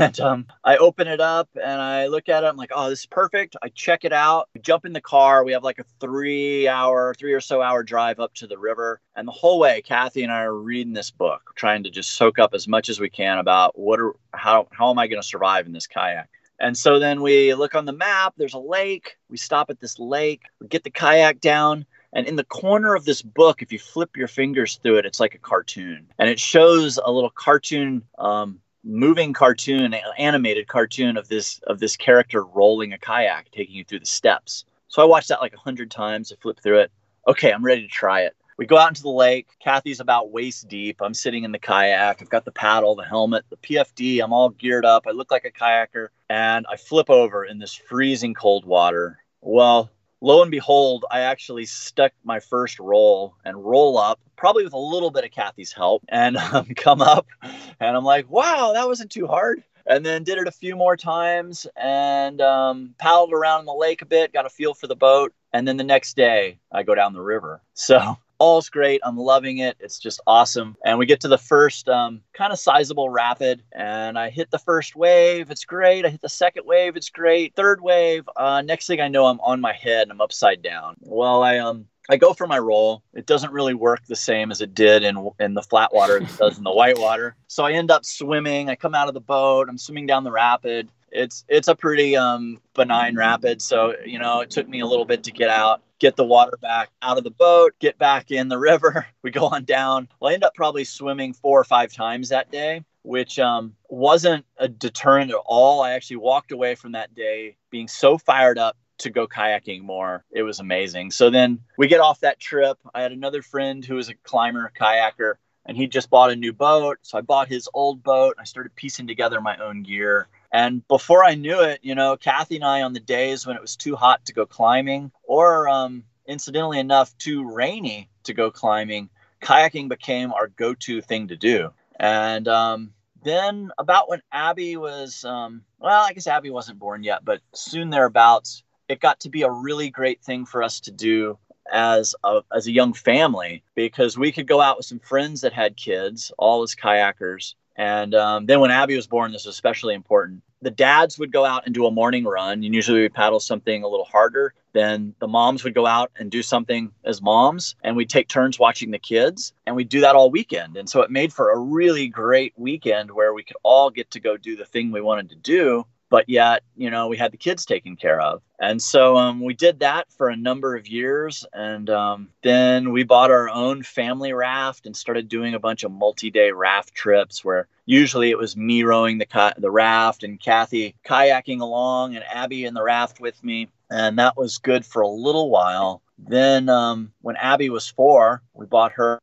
[0.00, 2.46] And um, I open it up and I look at it.
[2.46, 3.56] I'm like, oh, this is perfect.
[3.62, 4.48] I check it out.
[4.62, 5.44] Jump in the car.
[5.44, 9.00] We have like a three hour, three or so hour drive up to the river.
[9.14, 12.38] And the whole way, Kathy and I are reading this book, trying to just soak
[12.38, 15.28] up as much as we can about what are, how, how am I going to
[15.28, 16.30] survive in this kayak?
[16.58, 19.16] And so then we look on the map, there's a lake.
[19.28, 21.86] We stop at this lake, we get the kayak down.
[22.12, 25.20] And in the corner of this book, if you flip your fingers through it, it's
[25.20, 26.06] like a cartoon.
[26.18, 31.96] And it shows a little cartoon, um, moving cartoon, animated cartoon of this of this
[31.96, 34.64] character rolling a kayak, taking you through the steps.
[34.88, 36.32] So I watched that like a hundred times.
[36.32, 36.92] I flipped through it.
[37.28, 39.48] Okay, I'm ready to try it we go out into the lake.
[39.62, 41.00] Kathy's about waist deep.
[41.02, 42.22] I'm sitting in the kayak.
[42.22, 44.22] I've got the paddle, the helmet, the PFD.
[44.22, 45.06] I'm all geared up.
[45.06, 46.08] I look like a kayaker.
[46.30, 49.18] And I flip over in this freezing cold water.
[49.42, 49.90] Well,
[50.20, 54.78] lo and behold, I actually stuck my first roll and roll up, probably with a
[54.78, 57.26] little bit of Kathy's help, and um, come up.
[57.42, 60.96] And I'm like, wow, that wasn't too hard and then did it a few more
[60.96, 64.96] times and um, paddled around in the lake a bit, got a feel for the
[64.96, 65.32] boat.
[65.52, 67.62] And then the next day, I go down the river.
[67.74, 69.00] So all's great.
[69.04, 69.76] I'm loving it.
[69.80, 70.76] It's just awesome.
[70.84, 74.58] And we get to the first um, kind of sizable rapid, and I hit the
[74.58, 75.50] first wave.
[75.50, 76.04] It's great.
[76.04, 76.96] I hit the second wave.
[76.96, 77.54] It's great.
[77.54, 78.28] Third wave.
[78.36, 80.96] Uh, next thing I know, I'm on my head and I'm upside down.
[81.00, 81.86] Well, I um.
[82.08, 83.02] I go for my roll.
[83.14, 86.32] It doesn't really work the same as it did in in the flat water as
[86.32, 87.34] it does in the white water.
[87.48, 88.70] So I end up swimming.
[88.70, 89.68] I come out of the boat.
[89.68, 90.88] I'm swimming down the rapid.
[91.10, 93.60] It's it's a pretty um, benign rapid.
[93.60, 96.56] So you know, it took me a little bit to get out get the water
[96.60, 99.06] back out of the boat, get back in the river.
[99.22, 100.08] We go on down.
[100.20, 104.44] Well, I end up probably swimming four or five times that day, which um, wasn't
[104.56, 105.80] a deterrent at all.
[105.82, 110.24] I actually walked away from that day being so fired up to go kayaking more.
[110.30, 111.10] It was amazing.
[111.10, 112.78] So then we get off that trip.
[112.94, 115.34] I had another friend who was a climber, kayaker,
[115.66, 116.98] and he just bought a new boat.
[117.02, 118.36] So I bought his old boat.
[118.38, 120.28] I started piecing together my own gear.
[120.52, 123.62] And before I knew it, you know, Kathy and I, on the days when it
[123.62, 129.10] was too hot to go climbing, or um, incidentally enough, too rainy to go climbing,
[129.42, 131.70] kayaking became our go to thing to do.
[131.98, 137.24] And um, then, about when Abby was, um, well, I guess Abby wasn't born yet,
[137.24, 141.38] but soon thereabouts, it got to be a really great thing for us to do
[141.72, 145.52] as a, as a young family because we could go out with some friends that
[145.52, 149.94] had kids, all as kayakers, and um, then when Abby was born, this was especially
[149.94, 150.42] important.
[150.62, 153.82] The dads would go out and do a morning run, and usually we paddle something
[153.82, 154.54] a little harder.
[154.72, 158.58] Then the moms would go out and do something as moms, and we'd take turns
[158.58, 160.76] watching the kids, and we'd do that all weekend.
[160.76, 164.20] And so it made for a really great weekend where we could all get to
[164.20, 167.36] go do the thing we wanted to do but yet you know we had the
[167.36, 168.42] kids taken care of.
[168.58, 173.04] And so um, we did that for a number of years and um, then we
[173.04, 177.68] bought our own family raft and started doing a bunch of multi-day raft trips where
[177.84, 182.74] usually it was me rowing the, the raft and kathy kayaking along and abby in
[182.74, 186.02] the raft with me and that was good for a little while.
[186.18, 189.20] Then um, when abby was four we bought her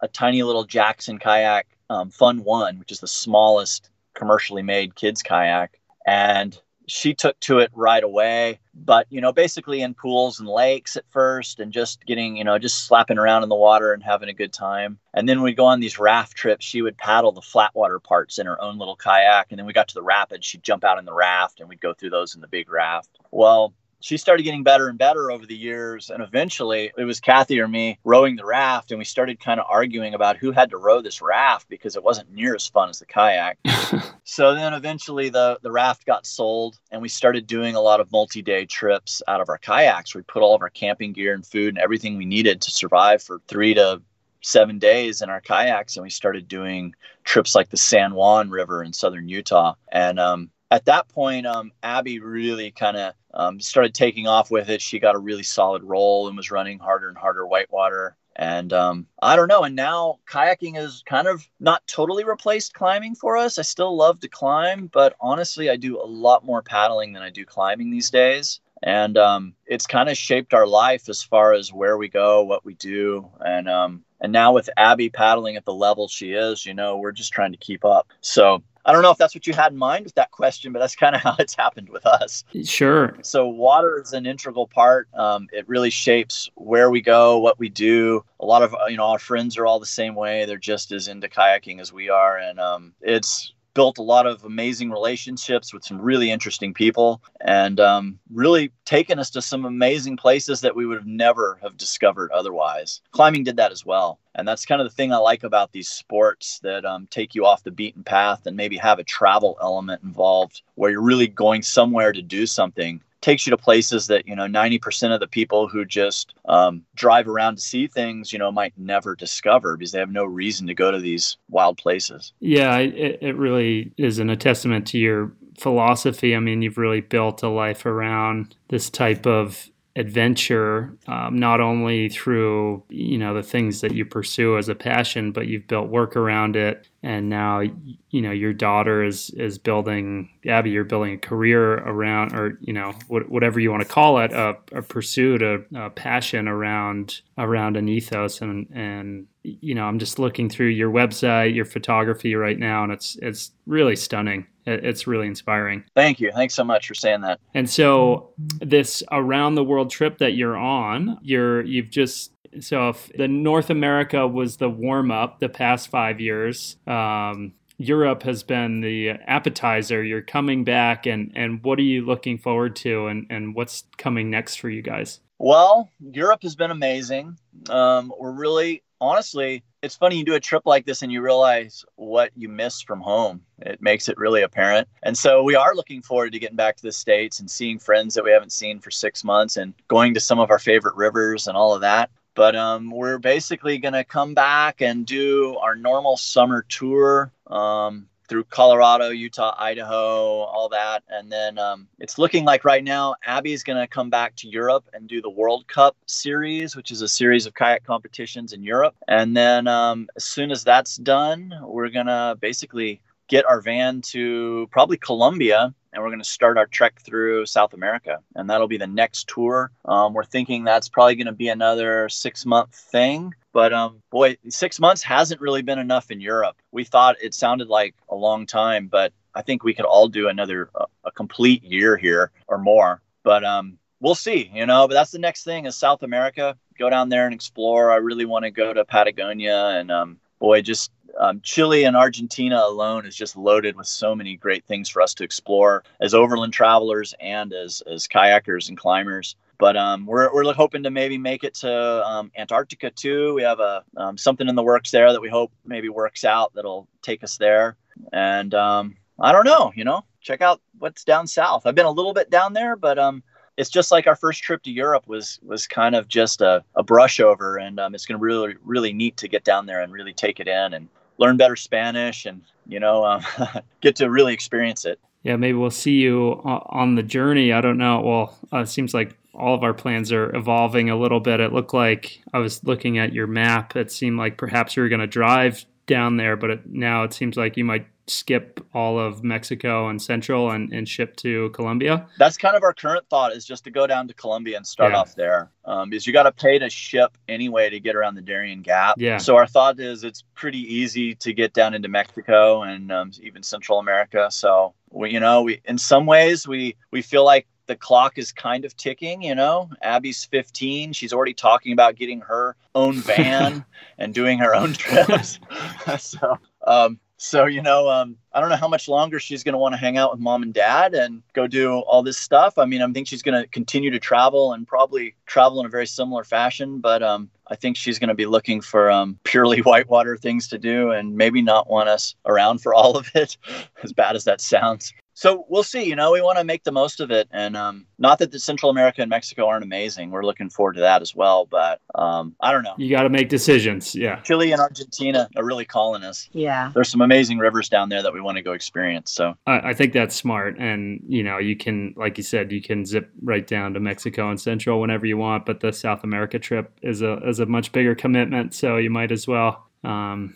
[0.00, 5.22] a tiny little jackson kayak um, fun one which is the smallest commercially made kids
[5.22, 8.58] kayak and she took to it right away.
[8.74, 12.58] But you know basically in pools and lakes at first and just getting you know
[12.58, 14.98] just slapping around in the water and having a good time.
[15.14, 16.64] And then we'd go on these raft trips.
[16.64, 19.48] She would paddle the flat water parts in her own little kayak.
[19.50, 20.46] And then we got to the rapids.
[20.46, 23.18] She'd jump out in the raft and we'd go through those in the big raft.
[23.30, 26.10] Well she started getting better and better over the years.
[26.10, 28.90] And eventually it was Kathy or me rowing the raft.
[28.90, 32.02] And we started kind of arguing about who had to row this raft because it
[32.02, 33.58] wasn't near as fun as the kayak.
[34.24, 38.10] so then eventually the, the raft got sold and we started doing a lot of
[38.10, 40.16] multi day trips out of our kayaks.
[40.16, 43.22] We put all of our camping gear and food and everything we needed to survive
[43.22, 44.02] for three to
[44.40, 48.82] seven days in our kayaks and we started doing trips like the San Juan River
[48.82, 49.74] in southern Utah.
[49.92, 54.70] And um, at that point, um, Abby really kind of um, started taking off with
[54.70, 54.80] it.
[54.80, 58.16] She got a really solid roll and was running harder and harder whitewater.
[58.34, 59.64] And um, I don't know.
[59.64, 63.58] And now kayaking is kind of not totally replaced climbing for us.
[63.58, 67.28] I still love to climb, but honestly, I do a lot more paddling than I
[67.28, 68.60] do climbing these days.
[68.82, 72.64] And um, it's kind of shaped our life as far as where we go, what
[72.64, 73.28] we do.
[73.40, 77.12] And um, and now with Abby paddling at the level she is, you know, we're
[77.12, 78.08] just trying to keep up.
[78.20, 80.80] So I don't know if that's what you had in mind with that question, but
[80.80, 82.44] that's kind of how it's happened with us.
[82.64, 83.16] Sure.
[83.22, 85.08] So water is an integral part.
[85.14, 88.24] Um, it really shapes where we go, what we do.
[88.40, 90.44] A lot of you know our friends are all the same way.
[90.44, 94.44] They're just as into kayaking as we are, and um, it's built a lot of
[94.44, 100.16] amazing relationships with some really interesting people and um, really taken us to some amazing
[100.16, 103.00] places that we would have never have discovered otherwise.
[103.12, 104.18] Climbing did that as well.
[104.34, 107.44] And that's kind of the thing i like about these sports that um, take you
[107.44, 111.62] off the beaten path and maybe have a travel element involved where you're really going
[111.62, 115.68] somewhere to do something takes you to places that you know 90% of the people
[115.68, 119.98] who just um, drive around to see things you know might never discover because they
[119.98, 122.32] have no reason to go to these wild places.
[122.40, 126.36] Yeah it, it really is an, a testament to your philosophy.
[126.36, 132.08] I mean you've really built a life around this type of adventure um, not only
[132.08, 136.16] through you know the things that you pursue as a passion but you've built work
[136.16, 136.88] around it.
[137.02, 142.32] And now you know your daughter is is building abby you're building a career around
[142.32, 146.46] or you know whatever you want to call it a, a pursuit a, a, passion
[146.46, 151.64] around around an ethos and and you know i'm just looking through your website your
[151.64, 156.62] photography right now and it's it's really stunning it's really inspiring thank you thanks so
[156.62, 161.64] much for saying that and so this around the world trip that you're on you're
[161.64, 166.76] you've just so if the North America was the warm up the past five years,
[166.86, 170.02] um, Europe has been the appetizer.
[170.02, 174.30] You're coming back, and and what are you looking forward to, and and what's coming
[174.30, 175.20] next for you guys?
[175.38, 177.36] Well, Europe has been amazing.
[177.68, 181.84] Um, we're really, honestly, it's funny you do a trip like this and you realize
[181.96, 183.42] what you miss from home.
[183.58, 184.88] It makes it really apparent.
[185.02, 188.14] And so we are looking forward to getting back to the States and seeing friends
[188.14, 191.48] that we haven't seen for six months and going to some of our favorite rivers
[191.48, 192.10] and all of that.
[192.34, 198.08] But um, we're basically going to come back and do our normal summer tour um,
[198.32, 201.02] through Colorado, Utah, Idaho, all that.
[201.10, 204.88] And then um, it's looking like right now, Abby's going to come back to Europe
[204.94, 208.94] and do the World Cup series, which is a series of kayak competitions in Europe.
[209.06, 214.02] And then um, as soon as that's done, we're going to basically get our van
[214.02, 218.68] to probably Colombia and we're going to start our trek through South America, and that'll
[218.68, 219.70] be the next tour.
[219.84, 223.34] Um, we're thinking that's probably going to be another six month thing.
[223.52, 226.56] But um, boy, six months hasn't really been enough in Europe.
[226.72, 230.28] We thought it sounded like a long time, but I think we could all do
[230.28, 233.02] another uh, a complete year here or more.
[233.22, 234.88] But um, we'll see, you know.
[234.88, 236.56] But that's the next thing is South America.
[236.78, 237.92] Go down there and explore.
[237.92, 242.60] I really want to go to Patagonia and um, boy, just um, Chile and Argentina
[242.64, 246.52] alone is just loaded with so many great things for us to explore as overland
[246.52, 249.36] travelers and as, as kayakers and climbers.
[249.58, 253.34] But um, we're, we're hoping to maybe make it to um, Antarctica too.
[253.34, 256.52] We have a um, something in the works there that we hope maybe works out
[256.54, 257.76] that'll take us there.
[258.12, 261.66] And um, I don't know, you know, check out what's down south.
[261.66, 263.22] I've been a little bit down there, but um,
[263.56, 266.82] it's just like our first trip to Europe was was kind of just a, a
[266.82, 269.92] brush over, and um, it's going to really really neat to get down there and
[269.92, 270.88] really take it in and
[271.18, 273.22] learn better Spanish and you know um,
[273.80, 274.98] get to really experience it.
[275.22, 277.52] Yeah, maybe we'll see you on the journey.
[277.52, 278.00] I don't know.
[278.00, 281.38] Well, uh, it seems like all of our plans are evolving a little bit.
[281.38, 283.76] It looked like I was looking at your map.
[283.76, 287.12] It seemed like perhaps you were going to drive down there, but it, now it
[287.12, 292.06] seems like you might skip all of Mexico and Central and, and ship to Colombia?
[292.18, 294.92] That's kind of our current thought is just to go down to Colombia and start
[294.92, 294.98] yeah.
[294.98, 295.50] off there.
[295.64, 298.96] Um, because you got to pay to ship anyway to get around the Darien Gap.
[298.98, 299.18] Yeah.
[299.18, 303.42] So our thought is it's pretty easy to get down into Mexico and um, even
[303.42, 304.28] Central America.
[304.30, 308.32] So we, you know, we in some ways we we feel like the clock is
[308.32, 309.70] kind of ticking, you know.
[309.82, 310.92] Abby's 15.
[310.92, 313.64] She's already talking about getting her own van
[313.98, 315.38] and doing her own trips.
[315.98, 319.58] so, um, So, you know, um, I don't know how much longer she's going to
[319.58, 322.58] want to hang out with mom and dad and go do all this stuff.
[322.58, 325.68] I mean, I think she's going to continue to travel and probably travel in a
[325.68, 329.58] very similar fashion, but um, I think she's going to be looking for um, purely
[329.62, 333.36] whitewater things to do and maybe not want us around for all of it,
[333.84, 334.92] as bad as that sounds
[335.22, 335.84] so we'll see.
[335.84, 338.40] You know, we want to make the most of it, and um, not that the
[338.40, 340.10] Central America and Mexico aren't amazing.
[340.10, 341.46] We're looking forward to that as well.
[341.46, 342.74] But um, I don't know.
[342.76, 343.94] You got to make decisions.
[343.94, 344.16] Yeah.
[344.22, 346.28] Chile and Argentina are really calling us.
[346.32, 346.72] Yeah.
[346.74, 349.12] There's some amazing rivers down there that we want to go experience.
[349.12, 352.60] So I, I think that's smart, and you know, you can, like you said, you
[352.60, 355.46] can zip right down to Mexico and Central whenever you want.
[355.46, 359.12] But the South America trip is a is a much bigger commitment, so you might
[359.12, 360.34] as well, um,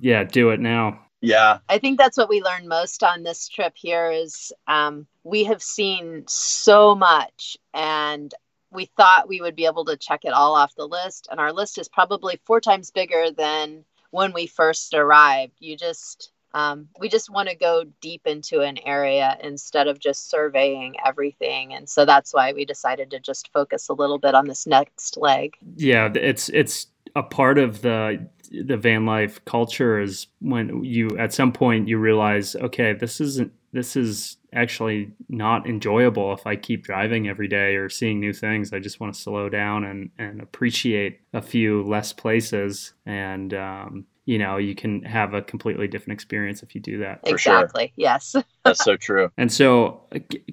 [0.00, 1.07] yeah, do it now.
[1.20, 1.58] Yeah.
[1.68, 5.62] I think that's what we learned most on this trip here is um, we have
[5.62, 8.32] seen so much and
[8.70, 11.28] we thought we would be able to check it all off the list.
[11.30, 15.54] And our list is probably four times bigger than when we first arrived.
[15.58, 20.30] You just, um, we just want to go deep into an area instead of just
[20.30, 21.72] surveying everything.
[21.74, 25.16] And so that's why we decided to just focus a little bit on this next
[25.16, 25.56] leg.
[25.76, 26.10] Yeah.
[26.14, 26.88] It's, it's,
[27.18, 28.28] a part of the
[28.64, 33.52] the van life culture is when you at some point you realize okay this isn't
[33.72, 38.72] this is actually not enjoyable if I keep driving every day or seeing new things.
[38.72, 42.94] I just want to slow down and, and appreciate a few less places.
[43.04, 47.20] And, um, you know, you can have a completely different experience if you do that.
[47.24, 47.88] Exactly.
[47.88, 47.92] Sure.
[47.96, 48.36] Yes.
[48.64, 49.30] That's so true.
[49.36, 50.02] And so,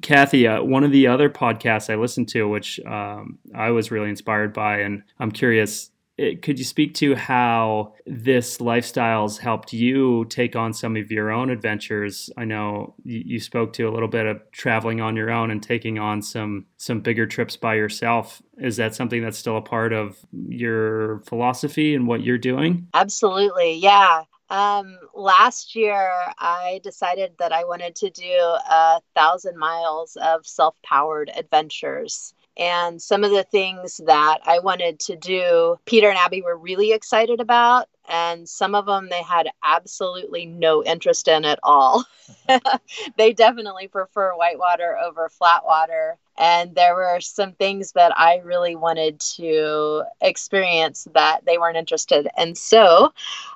[0.02, 4.10] Kathy, uh, one of the other podcasts I listened to, which um, I was really
[4.10, 10.26] inspired by, and I'm curious it, could you speak to how this lifestyle's helped you
[10.26, 12.30] take on some of your own adventures?
[12.38, 15.62] I know you, you, spoke to a little bit of traveling on your own and
[15.62, 18.42] taking on some some bigger trips by yourself.
[18.58, 22.88] Is that something that's still a part of your philosophy and what you're doing?
[22.94, 24.24] Absolutely, yeah.
[24.50, 30.76] Um, last year, I decided that I wanted to do a thousand miles of self
[30.84, 32.34] powered adventures.
[32.58, 36.94] And some of the things that I wanted to do, Peter and Abby were really
[36.94, 37.88] excited about.
[38.08, 42.06] And some of them they had absolutely no interest in at all.
[43.18, 48.76] they definitely prefer whitewater over flat water and there were some things that I really
[48.76, 52.28] wanted to experience that they weren't interested.
[52.38, 53.14] And so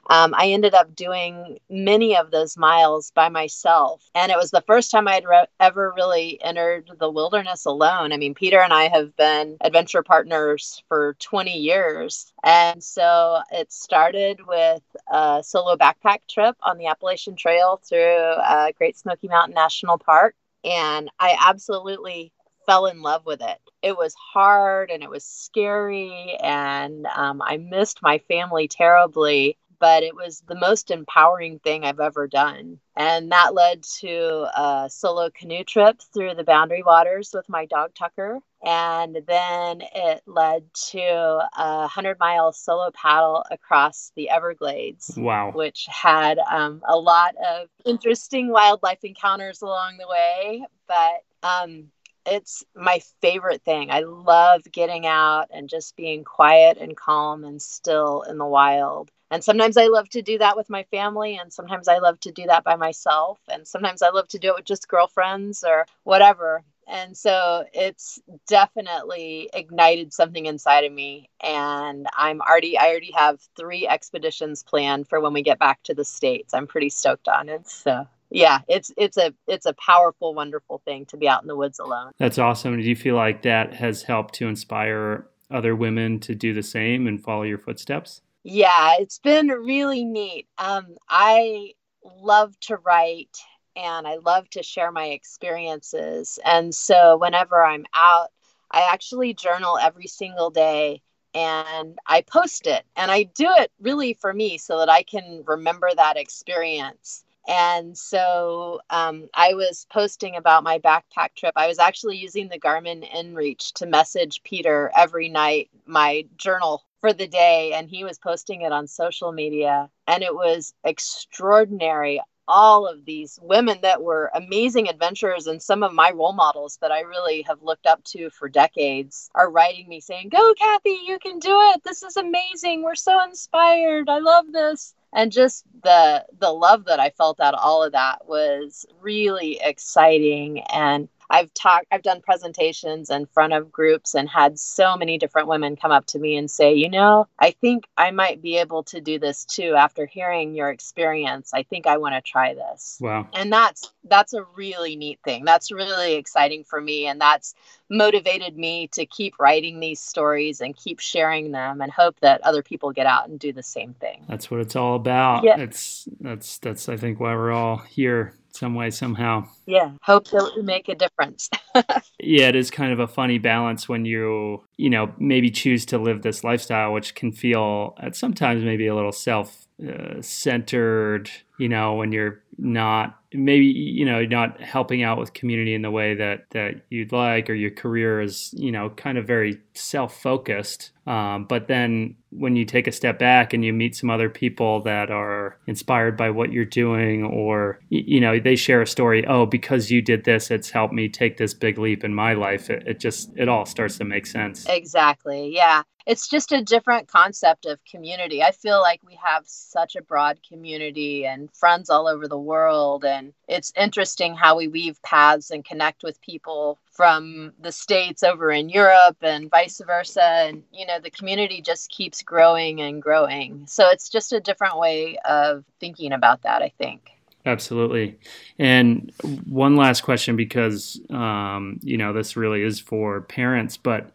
[0.10, 4.10] um, I ended up doing many of those miles by myself.
[4.16, 8.12] And it was the first time I'd re- ever really entered the wilderness alone.
[8.12, 12.34] I mean, Peter and I have been adventure partners for 20 years.
[12.44, 18.72] And so it started with a solo backpack trip on the Appalachian Trail through uh,
[18.78, 20.36] Great Smoky Mountain National Park.
[20.64, 22.34] And I absolutely
[22.70, 23.58] fell in love with it.
[23.82, 29.58] It was hard and it was scary, and um, I missed my family terribly.
[29.80, 32.80] But it was the most empowering thing I've ever done.
[32.98, 37.92] And that led to a solo canoe trip through the boundary waters with my dog
[37.96, 38.40] Tucker.
[38.62, 45.14] And then it led to a 100 mile solo paddle across the Everglades.
[45.16, 45.54] Wow.
[45.56, 50.66] Which had um, a lot of interesting wildlife encounters along the way.
[50.90, 51.86] But um,
[52.26, 53.92] it's my favorite thing.
[53.92, 59.12] I love getting out and just being quiet and calm and still in the wild.
[59.32, 62.32] And sometimes I love to do that with my family, and sometimes I love to
[62.32, 65.86] do that by myself, and sometimes I love to do it with just girlfriends or
[66.04, 66.64] whatever.
[66.88, 71.30] And so it's definitely ignited something inside of me.
[71.40, 75.94] And I'm already, I already have three expeditions planned for when we get back to
[75.94, 76.56] the States.
[76.56, 77.68] I'm pretty stoked on it.
[77.70, 81.56] So yeah, it's it's a it's a powerful, wonderful thing to be out in the
[81.56, 82.12] woods alone.
[82.18, 82.78] That's awesome.
[82.78, 87.08] Do you feel like that has helped to inspire other women to do the same
[87.08, 88.22] and follow your footsteps?
[88.44, 90.48] Yeah, it's been really neat.
[90.58, 91.74] Um, I
[92.04, 93.38] love to write
[93.76, 96.40] and I love to share my experiences.
[96.46, 98.30] And so whenever I'm out,
[98.72, 101.02] I actually journal every single day
[101.34, 102.84] and I post it.
[102.96, 107.24] And I do it really for me so that I can remember that experience.
[107.50, 111.54] And so um, I was posting about my backpack trip.
[111.56, 117.12] I was actually using the Garmin InReach to message Peter every night, my journal for
[117.12, 117.74] the day.
[117.74, 119.90] And he was posting it on social media.
[120.06, 122.22] And it was extraordinary.
[122.48, 126.92] All of these women that were amazing adventurers and some of my role models that
[126.92, 131.18] I really have looked up to for decades are writing me saying, Go, Kathy, you
[131.18, 131.84] can do it.
[131.84, 132.84] This is amazing.
[132.84, 134.08] We're so inspired.
[134.08, 137.94] I love this and just the the love that I felt out of all of
[137.94, 144.28] that was really exciting and I've talked, I've done presentations in front of groups and
[144.28, 147.88] had so many different women come up to me and say, you know, I think
[147.98, 151.52] I might be able to do this too after hearing your experience.
[151.54, 152.98] I think I want to try this.
[153.00, 153.28] Wow.
[153.34, 155.46] And that's that's a really neat thing.
[155.46, 157.54] That's really exciting for me and that's
[157.90, 162.64] motivated me to keep writing these stories and keep sharing them and hope that other
[162.64, 164.24] people get out and do the same thing.
[164.28, 165.44] That's what it's all about.
[165.44, 165.60] Yeah.
[165.60, 169.48] It's that's that's I think why we're all here some way somehow.
[169.66, 169.92] Yeah.
[170.04, 171.50] Hope that we make a difference.
[172.20, 175.98] yeah, it is kind of a funny balance when you, you know, maybe choose to
[175.98, 181.70] live this lifestyle which can feel at sometimes maybe a little self uh, centered, you
[181.70, 186.16] know, when you're not maybe you know not helping out with community in the way
[186.16, 190.92] that that you'd like or your career is you know kind of very self-focused.
[191.06, 194.82] Um, but then when you take a step back and you meet some other people
[194.84, 199.46] that are inspired by what you're doing or you know they share a story oh
[199.46, 202.70] because you did this it's helped me take this big leap in my life.
[202.70, 204.66] It, it just it all starts to make sense.
[204.68, 208.42] Exactly yeah it's just a different concept of community.
[208.42, 213.06] I feel like we have such a broad community and friends all over the world.
[213.06, 218.50] And it's interesting how we weave paths and connect with people from the States over
[218.50, 220.24] in Europe and vice versa.
[220.24, 223.68] And, you know, the community just keeps growing and growing.
[223.68, 227.12] So it's just a different way of thinking about that, I think.
[227.46, 228.18] Absolutely.
[228.58, 229.12] And
[229.46, 234.12] one last question because, um, you know, this really is for parents, but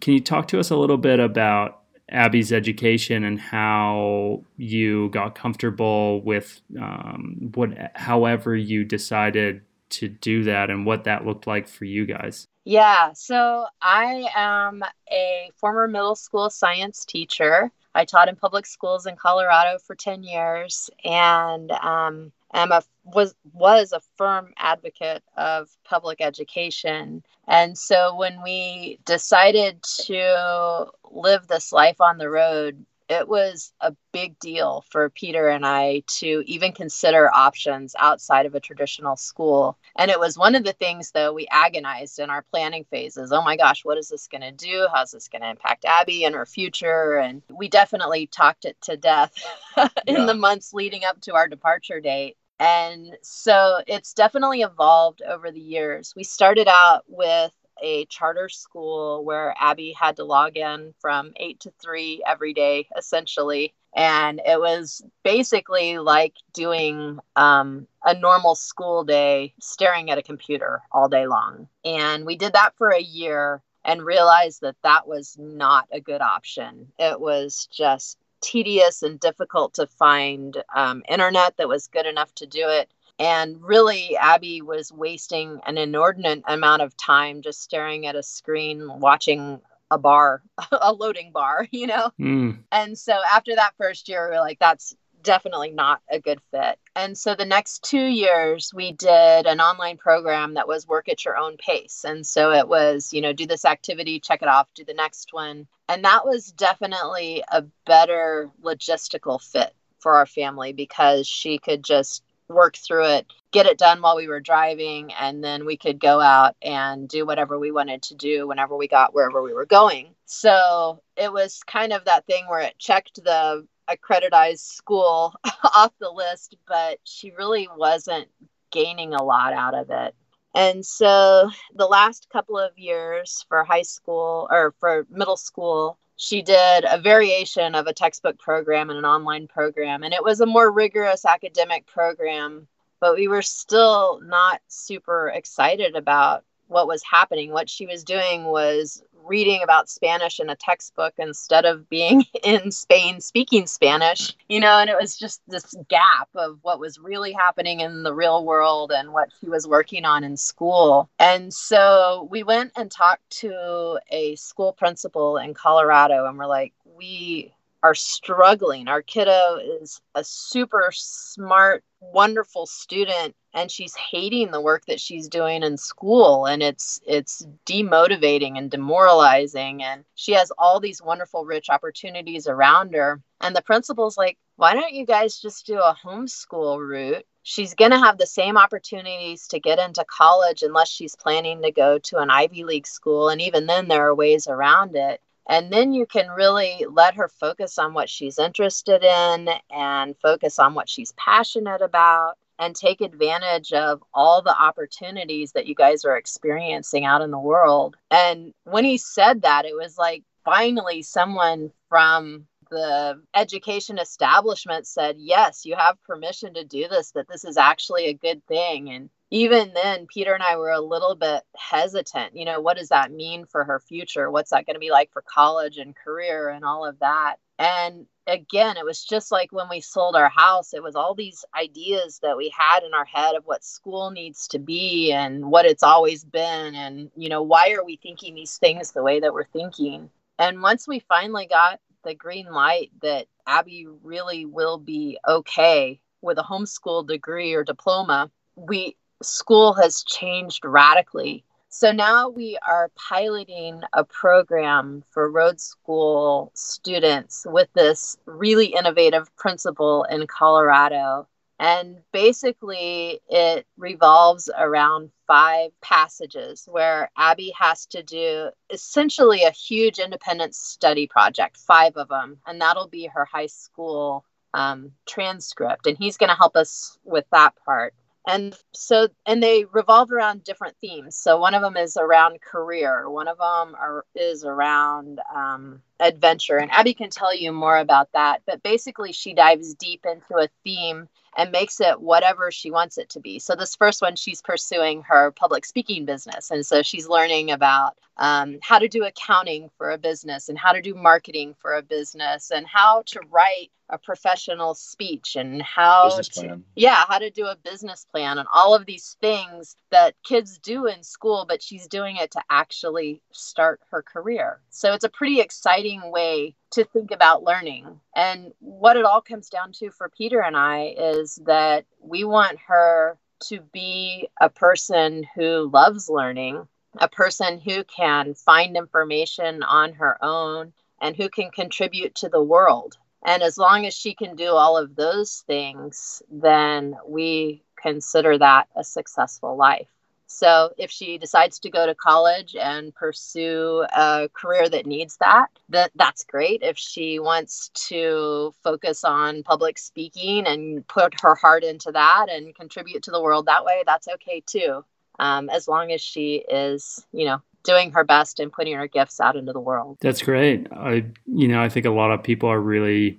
[0.00, 5.34] can you talk to us a little bit about Abby's education and how you got
[5.34, 11.68] comfortable with um, what, however you decided to do that, and what that looked like
[11.68, 12.46] for you guys?
[12.64, 17.70] Yeah, so I am a former middle school science teacher.
[17.94, 23.34] I taught in public schools in Colorado for 10 years, and um, am a was
[23.52, 31.72] was a firm advocate of public education and so when we decided to live this
[31.72, 36.72] life on the road it was a big deal for Peter and I to even
[36.72, 39.76] consider options outside of a traditional school.
[39.96, 43.30] And it was one of the things that we agonized in our planning phases.
[43.30, 44.86] Oh my gosh, what is this going to do?
[44.92, 47.18] How's this going to impact Abby and her future?
[47.18, 49.34] And we definitely talked it to death
[50.06, 50.24] in yeah.
[50.24, 52.36] the months leading up to our departure date.
[52.58, 56.12] And so it's definitely evolved over the years.
[56.14, 61.60] We started out with a charter school where Abby had to log in from eight
[61.60, 63.74] to three every day, essentially.
[63.94, 70.82] And it was basically like doing um, a normal school day, staring at a computer
[70.92, 71.68] all day long.
[71.84, 76.20] And we did that for a year and realized that that was not a good
[76.20, 76.92] option.
[76.98, 82.46] It was just tedious and difficult to find um, internet that was good enough to
[82.46, 82.90] do it.
[83.18, 88.98] And really, Abby was wasting an inordinate amount of time just staring at a screen,
[88.98, 92.10] watching a bar, a loading bar, you know?
[92.20, 92.58] Mm.
[92.72, 96.78] And so after that first year, we are like, that's definitely not a good fit.
[96.94, 101.24] And so the next two years, we did an online program that was work at
[101.24, 102.04] your own pace.
[102.06, 105.32] And so it was, you know, do this activity, check it off, do the next
[105.32, 105.66] one.
[105.88, 112.22] And that was definitely a better logistical fit for our family because she could just
[112.48, 116.20] work through it, get it done while we were driving, and then we could go
[116.20, 120.14] out and do whatever we wanted to do whenever we got wherever we were going.
[120.26, 125.34] So it was kind of that thing where it checked the accreditized school
[125.74, 128.28] off the list, but she really wasn't
[128.70, 130.14] gaining a lot out of it.
[130.54, 136.42] And so the last couple of years for high school or for middle school, she
[136.42, 140.02] did a variation of a textbook program and an online program.
[140.02, 142.68] And it was a more rigorous academic program,
[143.00, 147.52] but we were still not super excited about what was happening.
[147.52, 152.70] What she was doing was reading about Spanish in a textbook instead of being in
[152.70, 157.32] Spain speaking Spanish, you know, and it was just this gap of what was really
[157.32, 161.08] happening in the real world and what she was working on in school.
[161.18, 166.72] And so we went and talked to a school principal in Colorado and we're like,
[166.84, 167.52] we
[167.82, 168.88] are struggling.
[168.88, 175.28] Our kiddo is a super smart, wonderful student and she's hating the work that she's
[175.28, 181.44] doing in school and it's it's demotivating and demoralizing and she has all these wonderful
[181.44, 183.20] rich opportunities around her.
[183.40, 187.26] And the principal's like why don't you guys just do a homeschool route?
[187.42, 191.72] She's going to have the same opportunities to get into college unless she's planning to
[191.72, 195.20] go to an ivy league school and even then there are ways around it.
[195.48, 200.60] And then you can really let her focus on what she's interested in and focus
[200.60, 206.04] on what she's passionate about and take advantage of all the opportunities that you guys
[206.04, 207.96] are experiencing out in the world.
[208.08, 215.16] And when he said that, it was like finally someone from the education establishment said,
[215.18, 218.90] yes, you have permission to do this, that this is actually a good thing.
[218.90, 222.36] And even then, Peter and I were a little bit hesitant.
[222.36, 224.30] You know, what does that mean for her future?
[224.30, 227.36] What's that going to be like for college and career and all of that?
[227.62, 231.44] And again, it was just like when we sold our house, it was all these
[231.56, 235.64] ideas that we had in our head of what school needs to be and what
[235.64, 236.74] it's always been.
[236.74, 240.10] And, you know, why are we thinking these things the way that we're thinking?
[240.40, 246.38] And once we finally got the green light that Abby really will be okay with
[246.38, 251.44] a homeschool degree or diploma, we school has changed radically.
[251.74, 259.34] So now we are piloting a program for road school students with this really innovative
[259.36, 261.26] principal in Colorado.
[261.58, 269.98] And basically, it revolves around five passages where Abby has to do essentially a huge
[269.98, 272.36] independent study project, five of them.
[272.46, 275.86] And that'll be her high school um, transcript.
[275.86, 277.94] And he's going to help us with that part
[278.26, 281.16] and so and they revolve around different themes.
[281.16, 283.08] So one of them is around career.
[283.10, 288.08] One of them are, is around um, adventure and abby can tell you more about
[288.12, 292.98] that but basically she dives deep into a theme and makes it whatever she wants
[292.98, 293.38] it to be.
[293.38, 297.96] So this first one she's pursuing her public speaking business and so she's learning about
[298.18, 301.82] um, how to do accounting for a business and how to do marketing for a
[301.82, 307.46] business and how to write a professional speech and how to, yeah how to do
[307.46, 311.86] a business plan and all of these things that kids do in school but she's
[311.88, 314.60] doing it to actually start her career.
[314.70, 319.48] So it's a pretty exciting way to think about learning and what it all comes
[319.48, 325.24] down to for peter and i is that we want her to be a person
[325.34, 326.66] who loves learning
[326.98, 332.42] a person who can find information on her own and who can contribute to the
[332.42, 332.96] world.
[333.24, 338.68] And as long as she can do all of those things, then we consider that
[338.76, 339.88] a successful life.
[340.32, 345.48] So if she decides to go to college and pursue a career that needs that,
[345.68, 346.62] that that's great.
[346.62, 352.54] If she wants to focus on public speaking and put her heart into that and
[352.54, 354.84] contribute to the world that way, that's okay too
[355.18, 359.20] um, as long as she is, you know, doing her best and putting her gifts
[359.20, 359.98] out into the world.
[360.00, 360.66] That's great.
[360.72, 363.18] I, you know, I think a lot of people are really,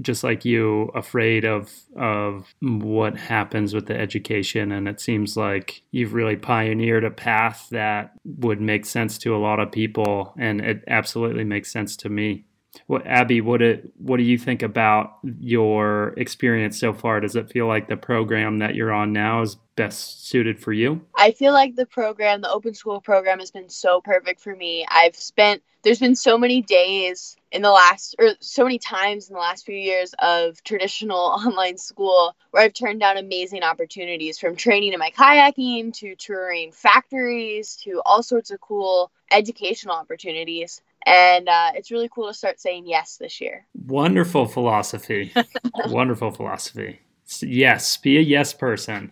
[0.00, 5.82] just like you, afraid of of what happens with the education, and it seems like
[5.90, 10.60] you've really pioneered a path that would make sense to a lot of people, and
[10.60, 12.44] it absolutely makes sense to me.
[12.86, 17.20] What Abby, what it, what do you think about your experience so far?
[17.20, 21.00] Does it feel like the program that you're on now is best suited for you?
[21.16, 24.86] I feel like the program, the open school program, has been so perfect for me.
[24.88, 29.34] I've spent, there's been so many days in the last, or so many times in
[29.34, 34.56] the last few years of traditional online school where I've turned down amazing opportunities from
[34.56, 40.82] training in my kayaking to touring factories to all sorts of cool educational opportunities.
[41.06, 43.66] And uh, it's really cool to start saying yes this year.
[43.86, 45.32] Wonderful philosophy.
[45.86, 47.00] Wonderful philosophy.
[47.40, 49.10] Yes, be a yes person.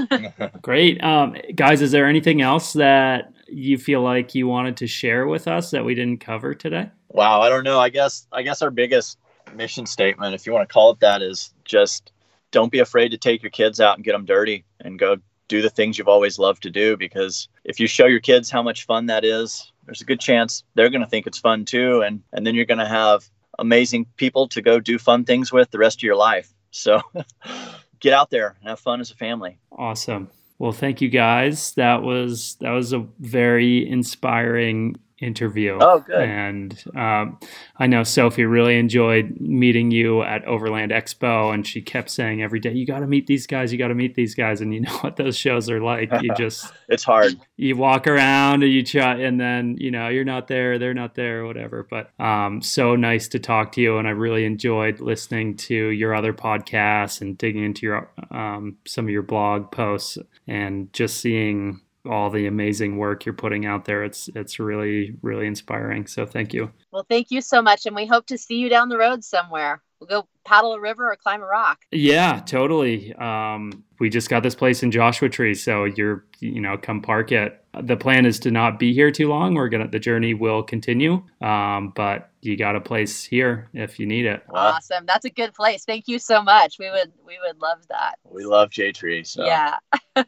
[0.62, 1.02] Great.
[1.02, 5.46] Um, guys, is there anything else that you feel like you wanted to share with
[5.46, 6.90] us that we didn't cover today?
[7.08, 7.78] Wow, I don't know.
[7.78, 9.18] I guess I guess our biggest
[9.54, 12.12] mission statement, if you want to call it that, is just
[12.50, 15.16] don't be afraid to take your kids out and get them dirty and go
[15.52, 18.62] do the things you've always loved to do because if you show your kids how
[18.62, 22.00] much fun that is, there's a good chance they're going to think it's fun too
[22.00, 23.28] and and then you're going to have
[23.58, 26.50] amazing people to go do fun things with the rest of your life.
[26.70, 27.02] So
[28.00, 29.58] get out there and have fun as a family.
[29.70, 30.30] Awesome.
[30.58, 31.72] Well, thank you guys.
[31.72, 35.78] That was that was a very inspiring interview.
[35.80, 36.16] Oh, good.
[36.16, 37.38] And um,
[37.76, 42.60] I know Sophie really enjoyed meeting you at Overland Expo, and she kept saying every
[42.60, 43.72] day, "You got to meet these guys.
[43.72, 46.10] You got to meet these guys." And you know what those shows are like.
[46.20, 47.34] You just it's hard.
[47.56, 51.14] You walk around and you chat, and then you know you're not there, they're not
[51.14, 51.86] there, whatever.
[51.88, 56.14] But um, so nice to talk to you, and I really enjoyed listening to your
[56.14, 61.80] other podcasts and digging into your um, some of your blog posts and just seeing
[62.08, 64.02] all the amazing work you're putting out there.
[64.04, 66.06] It's it's really really inspiring.
[66.06, 66.72] So thank you.
[66.90, 69.82] Well, thank you so much, and we hope to see you down the road somewhere.
[70.00, 71.80] we'll go paddle a river or climb a rock.
[71.92, 73.14] Yeah, totally.
[73.14, 77.32] Um, we just got this place in Joshua Tree, so you're you know come park
[77.32, 77.58] it.
[77.80, 79.54] The plan is to not be here too long.
[79.54, 84.06] We're gonna the journey will continue, um, but you got a place here if you
[84.06, 84.42] need it.
[84.50, 85.06] Awesome.
[85.06, 85.84] That's a good place.
[85.84, 86.80] Thank you so much.
[86.80, 88.16] We would we would love that.
[88.28, 89.22] We love J Tree.
[89.22, 89.78] So Yeah.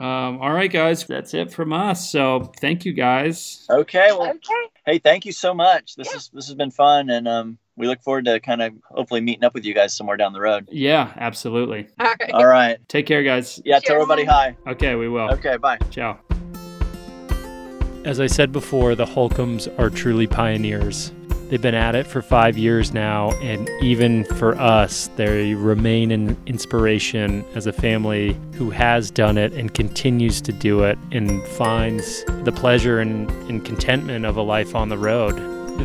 [0.00, 2.08] Um, all right, guys, that's it from us.
[2.10, 3.66] So thank you, guys.
[3.68, 4.08] Okay.
[4.12, 4.68] Well, Okay.
[4.86, 5.96] hey, thank you so much.
[5.96, 6.16] This Yeah.
[6.16, 9.42] is this has been fun, and um, we look forward to kind of hopefully meeting
[9.42, 10.68] up with you guys somewhere down the road.
[10.70, 11.88] Yeah, absolutely.
[11.98, 12.30] All right.
[12.32, 12.78] All right.
[12.88, 13.60] Take care, guys.
[13.64, 13.76] Yeah.
[13.80, 13.82] Sure.
[13.86, 14.56] Tell everybody hi.
[14.68, 15.30] Okay, we will.
[15.32, 15.56] Okay.
[15.56, 15.78] Bye.
[15.90, 16.18] Ciao.
[18.04, 21.12] As I said before, the Holcombs are truly pioneers.
[21.48, 26.36] They've been at it for five years now, and even for us, they remain an
[26.44, 32.22] inspiration as a family who has done it and continues to do it and finds
[32.44, 35.36] the pleasure and, and contentment of a life on the road.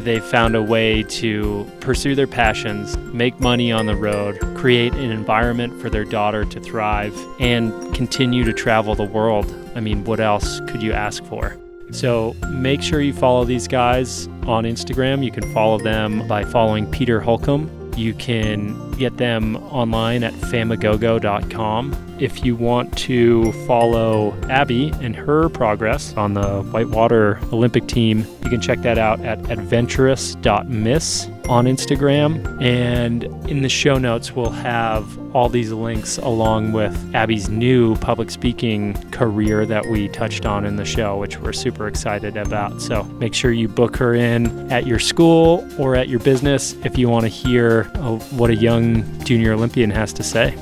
[0.04, 5.12] They've found a way to pursue their passions, make money on the road, create an
[5.12, 9.46] environment for their daughter to thrive, and continue to travel the world.
[9.76, 11.58] I mean, what else could you ask for?
[11.92, 15.24] So make sure you follow these guys on Instagram.
[15.24, 17.70] You can follow them by following Peter Holcomb.
[17.96, 21.96] You can get them online at famagogo.com.
[22.20, 28.50] If you want to follow Abby and her progress on the Whitewater Olympic team, you
[28.50, 32.62] can check that out at adventurous.miss on Instagram.
[32.62, 38.30] And in the show notes, we'll have all these links along with Abby's new public
[38.30, 42.82] speaking career that we touched on in the show, which we're super excited about.
[42.82, 46.98] So make sure you book her in at your school or at your business if
[46.98, 50.56] you want to hear uh, what a young junior Olympian has to say.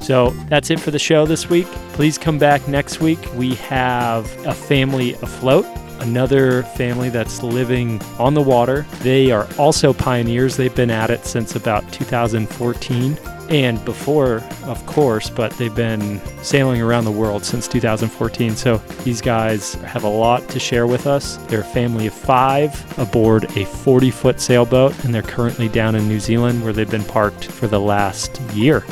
[0.00, 1.66] So that's it for the show this week.
[1.94, 3.18] Please come back next week.
[3.36, 5.64] We have a family afloat,
[6.00, 8.86] another family that's living on the water.
[9.00, 10.56] They are also pioneers.
[10.56, 13.18] They've been at it since about 2014
[13.50, 18.56] and before, of course, but they've been sailing around the world since 2014.
[18.56, 21.36] So these guys have a lot to share with us.
[21.48, 26.08] They're a family of five aboard a 40 foot sailboat, and they're currently down in
[26.08, 28.84] New Zealand where they've been parked for the last year.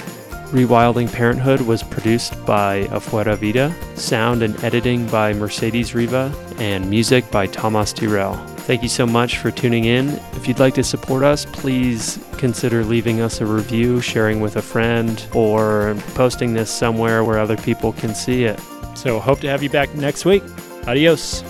[0.52, 7.30] Rewilding Parenthood was produced by Afuera Vida, sound and editing by Mercedes Riva, and music
[7.30, 8.36] by Tomas Tyrell.
[8.66, 10.10] Thank you so much for tuning in.
[10.34, 14.62] If you'd like to support us, please consider leaving us a review, sharing with a
[14.62, 18.60] friend, or posting this somewhere where other people can see it.
[18.94, 20.42] So, hope to have you back next week.
[20.86, 21.42] Adios.